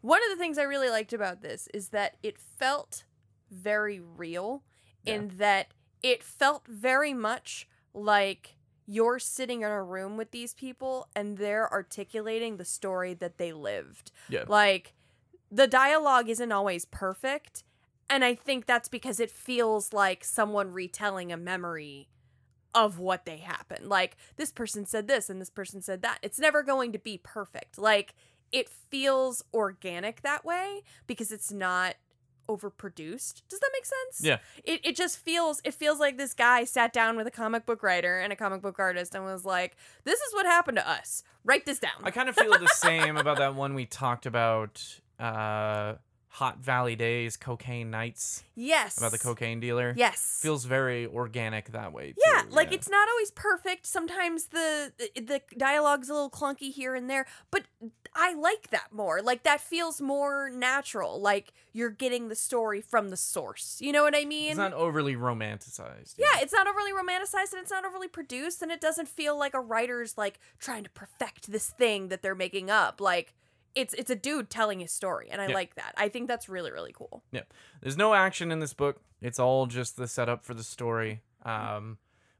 One 0.00 0.20
of 0.24 0.30
the 0.30 0.36
things 0.42 0.58
I 0.58 0.64
really 0.64 0.90
liked 0.90 1.12
about 1.12 1.40
this 1.40 1.68
is 1.72 1.88
that 1.90 2.16
it 2.22 2.36
felt 2.38 3.04
very 3.50 4.00
real 4.00 4.64
in 5.04 5.28
that 5.38 5.68
it 6.02 6.22
felt 6.22 6.66
very 6.66 7.14
much 7.14 7.68
like 7.94 8.56
you're 8.86 9.18
sitting 9.18 9.62
in 9.62 9.70
a 9.70 9.82
room 9.82 10.16
with 10.16 10.32
these 10.32 10.54
people 10.54 11.08
and 11.14 11.38
they're 11.38 11.72
articulating 11.72 12.56
the 12.56 12.64
story 12.64 13.14
that 13.14 13.38
they 13.38 13.52
lived. 13.52 14.10
Yeah. 14.28 14.44
Like 14.48 14.94
the 15.50 15.66
dialogue 15.66 16.28
isn't 16.28 16.52
always 16.52 16.84
perfect, 16.84 17.62
and 18.10 18.24
I 18.24 18.34
think 18.34 18.66
that's 18.66 18.88
because 18.88 19.20
it 19.20 19.30
feels 19.30 19.92
like 19.92 20.24
someone 20.24 20.72
retelling 20.72 21.32
a 21.32 21.36
memory 21.36 22.08
of 22.74 22.98
what 22.98 23.26
they 23.26 23.38
happened. 23.38 23.88
Like 23.88 24.16
this 24.36 24.50
person 24.50 24.86
said 24.86 25.08
this 25.08 25.30
and 25.30 25.40
this 25.40 25.50
person 25.50 25.82
said 25.82 26.02
that. 26.02 26.18
It's 26.22 26.38
never 26.38 26.62
going 26.62 26.92
to 26.92 26.98
be 26.98 27.18
perfect. 27.22 27.78
Like 27.78 28.14
it 28.50 28.68
feels 28.68 29.42
organic 29.54 30.22
that 30.22 30.44
way 30.44 30.82
because 31.06 31.32
it's 31.32 31.52
not 31.52 31.94
overproduced. 32.56 33.42
Does 33.48 33.60
that 33.60 33.70
make 33.72 33.84
sense? 33.84 34.20
Yeah. 34.20 34.38
It 34.64 34.80
it 34.84 34.96
just 34.96 35.18
feels 35.18 35.60
it 35.64 35.74
feels 35.74 35.98
like 36.00 36.18
this 36.18 36.34
guy 36.34 36.64
sat 36.64 36.92
down 36.92 37.16
with 37.16 37.26
a 37.26 37.30
comic 37.30 37.66
book 37.66 37.82
writer 37.82 38.18
and 38.18 38.32
a 38.32 38.36
comic 38.36 38.62
book 38.62 38.78
artist 38.78 39.14
and 39.14 39.24
was 39.24 39.44
like, 39.44 39.76
"This 40.04 40.20
is 40.20 40.34
what 40.34 40.46
happened 40.46 40.76
to 40.76 40.88
us. 40.88 41.22
Write 41.44 41.66
this 41.66 41.78
down." 41.78 41.92
I 42.02 42.10
kind 42.10 42.28
of 42.28 42.36
feel 42.36 42.52
the 42.52 42.68
same 42.68 43.16
about 43.16 43.38
that 43.38 43.54
one 43.54 43.74
we 43.74 43.86
talked 43.86 44.26
about 44.26 44.82
uh 45.18 45.94
Hot 46.36 46.60
Valley 46.60 46.96
Days, 46.96 47.36
Cocaine 47.36 47.90
Nights, 47.90 48.42
yes. 48.54 48.96
about 48.96 49.12
the 49.12 49.18
cocaine 49.18 49.60
dealer. 49.60 49.92
Yes. 49.94 50.38
Feels 50.40 50.64
very 50.64 51.06
organic 51.06 51.72
that 51.72 51.92
way. 51.92 52.14
yeah, 52.26 52.42
too, 52.42 52.48
like 52.48 52.72
it's 52.72 52.88
not 52.88 53.06
always 53.06 53.30
perfect. 53.32 53.84
Sometimes 53.86 54.46
the 54.46 54.92
the 55.14 55.42
dialogue's 55.58 56.08
a 56.08 56.14
little 56.14 56.30
clunky 56.30 56.72
here 56.72 56.94
and 56.94 57.10
there, 57.10 57.26
but 57.50 57.64
I 58.14 58.32
like 58.32 58.70
that 58.70 58.92
more. 58.92 59.20
Like 59.20 59.42
that 59.42 59.60
feels 59.60 60.00
more 60.00 60.48
natural. 60.48 61.20
Like 61.20 61.52
you're 61.74 61.90
getting 61.90 62.28
the 62.28 62.34
story 62.34 62.80
from 62.80 63.10
the 63.10 63.16
source. 63.18 63.76
You 63.82 63.92
know 63.92 64.02
what 64.02 64.16
I 64.16 64.24
mean? 64.24 64.48
It's 64.48 64.56
not 64.56 64.72
overly 64.72 65.14
romanticized. 65.14 66.14
yeah, 66.16 66.40
it's 66.40 66.54
not 66.54 66.66
overly 66.66 66.92
romanticized 66.92 67.52
and 67.52 67.60
it's 67.60 67.70
not 67.70 67.84
overly 67.84 68.08
produced 68.08 68.62
and 68.62 68.72
it 68.72 68.80
doesn't 68.80 69.08
feel 69.08 69.38
like 69.38 69.52
a 69.52 69.60
writer's 69.60 70.16
like 70.16 70.40
trying 70.58 70.84
to 70.84 70.90
perfect 70.90 71.52
this 71.52 71.68
thing 71.68 72.08
that 72.08 72.22
they're 72.22 72.34
making 72.34 72.70
up. 72.70 73.02
Like 73.02 73.34
it's 73.74 73.94
it's 73.94 74.10
a 74.10 74.14
dude 74.16 74.50
telling 74.50 74.80
his 74.80 74.92
story 74.92 75.28
and 75.30 75.40
I 75.40 75.48
Yeah. 75.48 75.54
like 75.54 75.74
that. 75.76 75.94
I 75.96 76.08
think 76.08 76.28
that's 76.28 76.48
really 76.48 76.70
really 76.70 76.92
cool. 76.92 77.22
Yep. 77.32 77.52
There's 77.80 77.96
no 77.96 78.14
action 78.14 78.50
in 78.52 78.58
this 78.60 78.74
book. 78.74 79.00
It's 79.20 79.38
all 79.38 79.66
just 79.66 79.96
the 79.96 80.08
setup 80.08 80.44
for 80.44 80.54
the 80.54 80.62
story. 80.64 81.22
Um, 81.44 81.98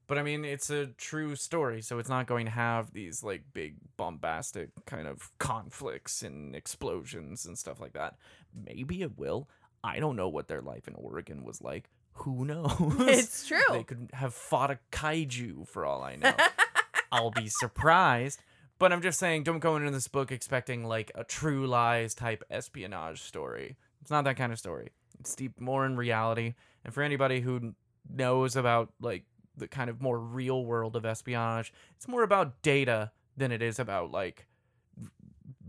but 0.08 0.18
I 0.18 0.22
mean, 0.22 0.44
it's 0.44 0.68
a 0.68 0.86
true 0.86 1.36
story, 1.36 1.80
so 1.80 1.98
it's 1.98 2.08
not 2.08 2.26
going 2.26 2.44
to 2.46 2.50
have 2.52 2.92
these 2.92 3.22
like 3.22 3.44
big 3.52 3.76
bombastic 3.96 4.70
kind 4.84 5.06
of 5.08 5.30
conflicts 5.38 6.22
and 6.22 6.54
explosions 6.54 7.46
and 7.46 7.56
stuff 7.56 7.80
like 7.80 7.92
that. 7.94 8.16
Maybe 8.54 9.02
it 9.02 9.16
will. 9.16 9.48
I 9.84 10.00
don't 10.00 10.16
know 10.16 10.28
what 10.28 10.48
their 10.48 10.60
life 10.62 10.86
in 10.88 10.94
Oregon 10.94 11.44
was 11.44 11.62
like. 11.62 11.88
Who 12.14 12.44
knows? 12.44 12.72
It's 13.08 13.46
true. 13.46 13.58
They 13.70 13.84
could 13.84 14.10
have 14.12 14.34
fought 14.34 14.70
a 14.70 14.78
kaiju 14.90 15.66
for 15.68 15.86
all 15.86 16.02
I 16.02 16.16
know. 16.16 16.34
I'll 17.12 17.30
be 17.30 17.48
surprised. 17.48 18.42
But 18.82 18.92
I'm 18.92 19.00
just 19.00 19.20
saying, 19.20 19.44
don't 19.44 19.60
go 19.60 19.76
into 19.76 19.92
this 19.92 20.08
book 20.08 20.32
expecting 20.32 20.82
like 20.82 21.12
a 21.14 21.22
true 21.22 21.68
lies 21.68 22.16
type 22.16 22.42
espionage 22.50 23.22
story. 23.22 23.76
It's 24.00 24.10
not 24.10 24.24
that 24.24 24.36
kind 24.36 24.52
of 24.52 24.58
story. 24.58 24.88
It's 25.20 25.30
steeped 25.30 25.60
more 25.60 25.86
in 25.86 25.96
reality. 25.96 26.54
And 26.84 26.92
for 26.92 27.04
anybody 27.04 27.42
who 27.42 27.74
knows 28.12 28.56
about 28.56 28.92
like 29.00 29.22
the 29.56 29.68
kind 29.68 29.88
of 29.88 30.02
more 30.02 30.18
real 30.18 30.64
world 30.64 30.96
of 30.96 31.06
espionage, 31.06 31.72
it's 31.94 32.08
more 32.08 32.24
about 32.24 32.60
data 32.62 33.12
than 33.36 33.52
it 33.52 33.62
is 33.62 33.78
about 33.78 34.10
like 34.10 34.48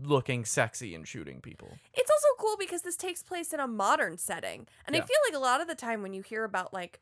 looking 0.02 0.44
sexy 0.44 0.92
and 0.92 1.06
shooting 1.06 1.40
people. 1.40 1.68
It's 1.92 2.10
also 2.10 2.26
cool 2.40 2.56
because 2.58 2.82
this 2.82 2.96
takes 2.96 3.22
place 3.22 3.52
in 3.52 3.60
a 3.60 3.68
modern 3.68 4.18
setting. 4.18 4.66
And 4.88 4.96
I 4.96 4.98
feel 4.98 5.18
like 5.28 5.36
a 5.36 5.40
lot 5.40 5.60
of 5.60 5.68
the 5.68 5.76
time 5.76 6.02
when 6.02 6.14
you 6.14 6.22
hear 6.22 6.42
about 6.42 6.74
like 6.74 6.98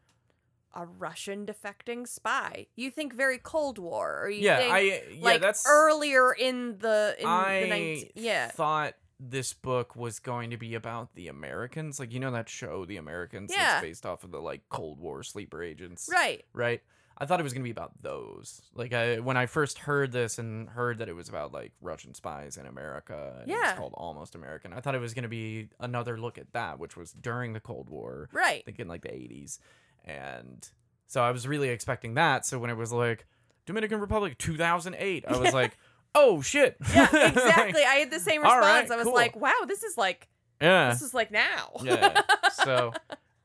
a 0.75 0.87
Russian 0.87 1.47
defecting 1.47 2.07
spy, 2.09 2.67
you 2.77 2.91
think 2.91 3.15
very 3.15 3.39
Cold 3.39 3.79
War 3.79 4.21
or 4.23 4.31
you 4.31 4.43
yeah, 4.43 4.57
think 4.59 4.73
I 4.73 4.79
yeah, 4.81 4.99
like 5.21 5.41
that's 5.41 5.65
earlier 5.69 6.33
in 6.33 6.79
the 6.79 7.15
in 7.19 7.27
I 7.27 7.61
the 7.63 7.67
19 7.69 8.11
yeah. 8.17 8.49
thought 8.49 8.95
this 9.21 9.53
book 9.53 9.95
was 9.95 10.19
going 10.19 10.51
to 10.51 10.57
be 10.57 10.75
about 10.75 11.15
the 11.15 11.29
Americans. 11.29 12.01
Like 12.01 12.13
you 12.13 12.19
know 12.21 12.33
that 12.33 12.49
show, 12.49 12.85
The 12.85 12.97
Americans, 12.97 13.53
Yeah. 13.53 13.59
that's 13.75 13.83
based 13.83 14.07
off 14.07 14.25
of 14.25 14.33
the 14.33 14.41
like 14.41 14.63
Cold 14.69 14.99
War 14.99 15.23
sleeper 15.23 15.63
agents. 15.63 16.09
Right. 16.13 16.45
Right. 16.53 16.83
I 17.19 17.27
thought 17.27 17.39
it 17.39 17.45
was 17.45 17.53
gonna 17.53 17.63
be 17.63 17.71
about 17.71 18.03
those. 18.03 18.63
Like 18.75 18.93
I 18.93 19.21
when 19.21 19.37
I 19.37 19.47
first 19.47 19.79
heard 19.79 20.11
this 20.11 20.39
and 20.39 20.69
heard 20.71 20.99
that 20.99 21.09
it 21.09 21.13
was 21.13 21.29
about 21.29 21.53
like 21.53 21.73
Russian 21.81 22.15
spies 22.15 22.57
in 22.57 22.67
America 22.67 23.37
and 23.43 23.49
Yeah. 23.51 23.71
it's 23.71 23.79
called 23.79 23.93
Almost 23.97 24.35
American, 24.35 24.73
I 24.73 24.81
thought 24.81 24.95
it 24.97 25.01
was 25.01 25.15
gonna 25.15 25.29
be 25.29 25.69
another 25.79 26.19
look 26.19 26.37
at 26.39 26.53
that, 26.55 26.79
which 26.81 26.97
was 26.97 27.13
during 27.13 27.53
the 27.53 27.61
Cold 27.61 27.91
War. 27.91 28.29
Right. 28.33 28.61
I 28.61 28.65
think 28.65 28.81
in 28.81 28.89
like 28.89 29.03
the 29.03 29.15
eighties. 29.15 29.61
And 30.05 30.69
so 31.07 31.23
I 31.23 31.31
was 31.31 31.47
really 31.47 31.69
expecting 31.69 32.15
that. 32.15 32.45
So 32.47 32.59
when 32.59 32.71
it 32.71 32.77
was 32.77 32.93
like 32.93 33.27
Dominican 33.67 34.01
Republic 34.01 34.39
two 34.39 34.57
thousand 34.57 34.97
eight, 34.99 35.25
I 35.29 35.37
was 35.37 35.53
like, 35.63 35.77
Oh 36.15 36.43
shit. 36.43 36.77
Yeah, 36.93 37.05
exactly. 37.29 37.83
I 37.85 37.95
had 37.97 38.11
the 38.11 38.21
same 38.21 38.43
response. 38.43 38.61
right, 38.65 38.91
I 38.91 38.97
was 38.97 39.05
cool. 39.05 39.15
like, 39.15 39.35
wow, 39.37 39.61
this 39.67 39.83
is 39.83 39.97
like 39.97 40.29
yeah. 40.61 40.91
this 40.91 41.03
is 41.03 41.15
like 41.15 41.31
now. 41.31 41.71
yeah. 41.83 42.21
So 42.53 42.93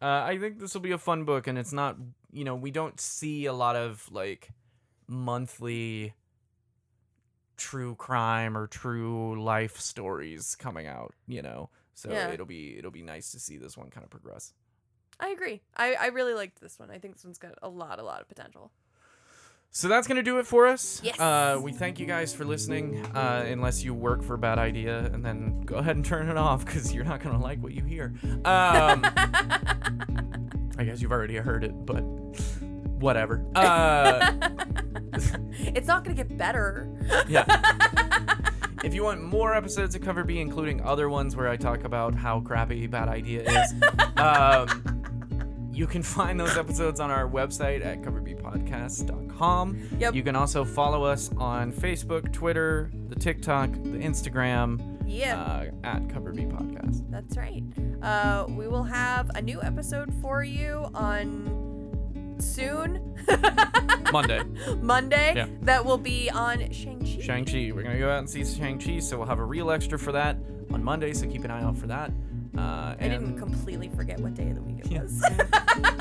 uh, 0.01 0.05
I 0.05 0.37
think 0.37 0.59
this 0.59 0.73
will 0.73 0.81
be 0.81 0.91
a 0.91 0.97
fun 0.97 1.23
book, 1.23 1.47
and 1.47 1.57
it's 1.57 1.73
not, 1.73 1.97
you 2.31 2.43
know, 2.43 2.55
we 2.55 2.69
don't 2.71 2.99
see 2.99 3.45
a 3.45 3.53
lot 3.53 3.75
of 3.75 4.07
like 4.11 4.51
monthly 5.07 6.13
true 7.55 7.95
crime 7.95 8.55
or 8.55 8.67
true 8.67 9.41
life 9.41 9.77
stories 9.79 10.55
coming 10.55 10.85
out, 10.87 11.15
you 11.27 11.41
know. 11.41 11.69
So 11.95 12.11
Yeah. 12.11 12.29
it'll 12.29 12.45
be 12.45 12.77
it'll 12.77 12.91
be 12.91 13.01
nice 13.01 13.31
to 13.31 13.39
see 13.39 13.57
this 13.57 13.75
one 13.77 13.89
kind 13.89 14.03
of 14.03 14.09
progress. 14.11 14.53
I 15.19 15.29
agree. 15.29 15.61
I, 15.75 15.95
I 15.95 16.07
really 16.07 16.33
liked 16.33 16.61
this 16.61 16.77
one. 16.79 16.91
I 16.91 16.97
think 16.99 17.15
this 17.15 17.23
one's 17.23 17.37
got 17.39 17.53
a 17.61 17.69
lot, 17.69 17.99
a 17.99 18.03
lot 18.03 18.21
of 18.21 18.27
potential. 18.27 18.71
So 19.71 19.87
that's 19.89 20.07
gonna 20.07 20.23
do 20.23 20.39
it 20.39 20.47
for 20.47 20.65
us. 20.65 21.01
Yes. 21.03 21.19
Uh, 21.19 21.59
we 21.61 21.71
thank 21.73 21.99
you 21.99 22.05
guys 22.05 22.33
for 22.33 22.45
listening. 22.45 23.05
Uh, 23.13 23.45
unless 23.47 23.83
you 23.83 23.93
work 23.93 24.23
for 24.23 24.37
Bad 24.37 24.59
Idea, 24.59 24.99
and 25.13 25.23
then 25.25 25.61
go 25.61 25.75
ahead 25.75 25.95
and 25.97 26.05
turn 26.05 26.29
it 26.29 26.37
off 26.37 26.65
because 26.65 26.93
you're 26.93 27.03
not 27.03 27.19
gonna 27.21 27.39
like 27.39 27.61
what 27.61 27.73
you 27.73 27.83
hear. 27.83 28.13
Um, 28.23 28.41
I 30.79 30.83
guess 30.85 31.01
you've 31.01 31.11
already 31.11 31.35
heard 31.35 31.63
it, 31.63 31.73
but 31.85 32.01
whatever. 32.99 33.45
Uh, 33.55 34.31
It's 35.59 35.87
not 35.87 36.03
gonna 36.03 36.15
get 36.15 36.37
better. 36.37 36.87
yeah. 37.27 37.45
If 38.83 38.93
you 38.93 39.03
want 39.03 39.23
more 39.23 39.55
episodes 39.55 39.95
of 39.95 40.01
Cover 40.03 40.23
B, 40.23 40.39
including 40.39 40.81
other 40.81 41.09
ones 41.09 41.35
where 41.35 41.49
I 41.49 41.57
talk 41.57 41.83
about 41.83 42.13
how 42.13 42.39
crappy 42.41 42.85
Bad 42.85 43.09
Idea 43.09 43.41
is, 43.41 43.73
um, 44.17 44.96
you 45.77 45.85
can 45.85 46.01
find 46.01 46.39
those 46.39 46.57
episodes 46.57 46.99
on 46.99 47.11
our 47.11 47.29
website 47.29 47.85
at 47.85 48.01
coverbpodcast.com. 48.01 49.77
Yep. 49.99 50.15
You 50.15 50.23
can 50.23 50.35
also 50.35 50.65
follow 50.65 51.03
us 51.03 51.29
on 51.37 51.71
Facebook, 51.71 52.33
Twitter, 52.33 52.89
the 53.09 53.15
TikTok, 53.15 53.71
the 53.71 53.99
Instagram, 53.99 54.97
Yeah. 55.05 55.39
uh, 55.39 55.65
at 55.83 56.09
Cover 56.09 56.31
B 56.33 56.43
Podcast. 56.45 57.03
That's 57.11 57.37
right. 57.37 57.63
Uh, 58.01 58.45
we 58.49 58.67
will 58.67 58.83
have 58.83 59.29
a 59.35 59.41
new 59.41 59.61
episode 59.61 60.11
for 60.21 60.43
you 60.43 60.87
on 60.95 62.35
soon, 62.39 63.15
Monday, 64.11 64.41
Monday. 64.81 65.33
Yeah. 65.35 65.47
That 65.61 65.85
will 65.85 65.97
be 65.99 66.29
on 66.31 66.71
Shang-Chi. 66.71 67.19
Shang-Chi. 67.21 67.71
We're 67.73 67.83
going 67.83 67.93
to 67.95 67.99
go 67.99 68.09
out 68.09 68.19
and 68.19 68.29
see 68.29 68.43
Shang-Chi, 68.43 68.99
so 68.99 69.17
we'll 69.17 69.27
have 69.27 69.39
a 69.39 69.45
real 69.45 69.69
extra 69.71 69.97
for 69.99 70.11
that 70.13 70.37
on 70.71 70.83
Monday, 70.83 71.13
so 71.13 71.27
keep 71.27 71.43
an 71.43 71.51
eye 71.51 71.61
out 71.63 71.77
for 71.77 71.85
that. 71.87 72.11
Uh, 72.57 72.95
I 72.99 73.07
didn't 73.07 73.37
completely 73.37 73.89
forget 73.89 74.19
what 74.19 74.33
day 74.33 74.49
of 74.49 74.55
the 74.55 74.61
week 74.61 74.79
it 74.89 75.01
was. 75.01 75.23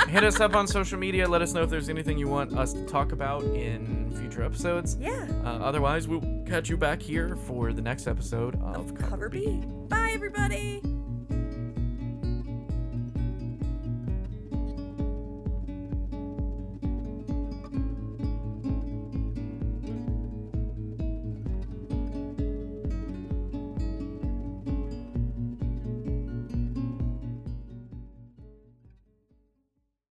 hit 0.09 0.25
us 0.25 0.40
up 0.40 0.55
on 0.55 0.66
social 0.79 0.99
media. 0.99 1.29
Let 1.29 1.42
us 1.42 1.53
know 1.53 1.62
if 1.62 1.71
there's 1.71 1.88
anything 1.88 2.19
you 2.19 2.29
want 2.29 2.57
us 2.57 2.73
to 2.73 2.85
talk 2.87 3.12
about 3.12 3.42
in 3.45 4.11
future 4.19 4.42
episodes. 4.42 4.97
yeah. 5.01 5.27
Uh, 5.45 5.59
otherwise, 5.59 6.09
we'll 6.09 6.23
catch 6.47 6.69
you 6.71 6.77
back 6.77 7.03
here 7.03 7.37
for 7.37 7.73
the 7.73 7.83
next 7.83 8.07
episode 8.07 8.61
of, 8.62 8.95
Cover 8.95 9.29
B. 9.29 9.62
Bye, 9.88 10.12
everybody. 10.14 10.81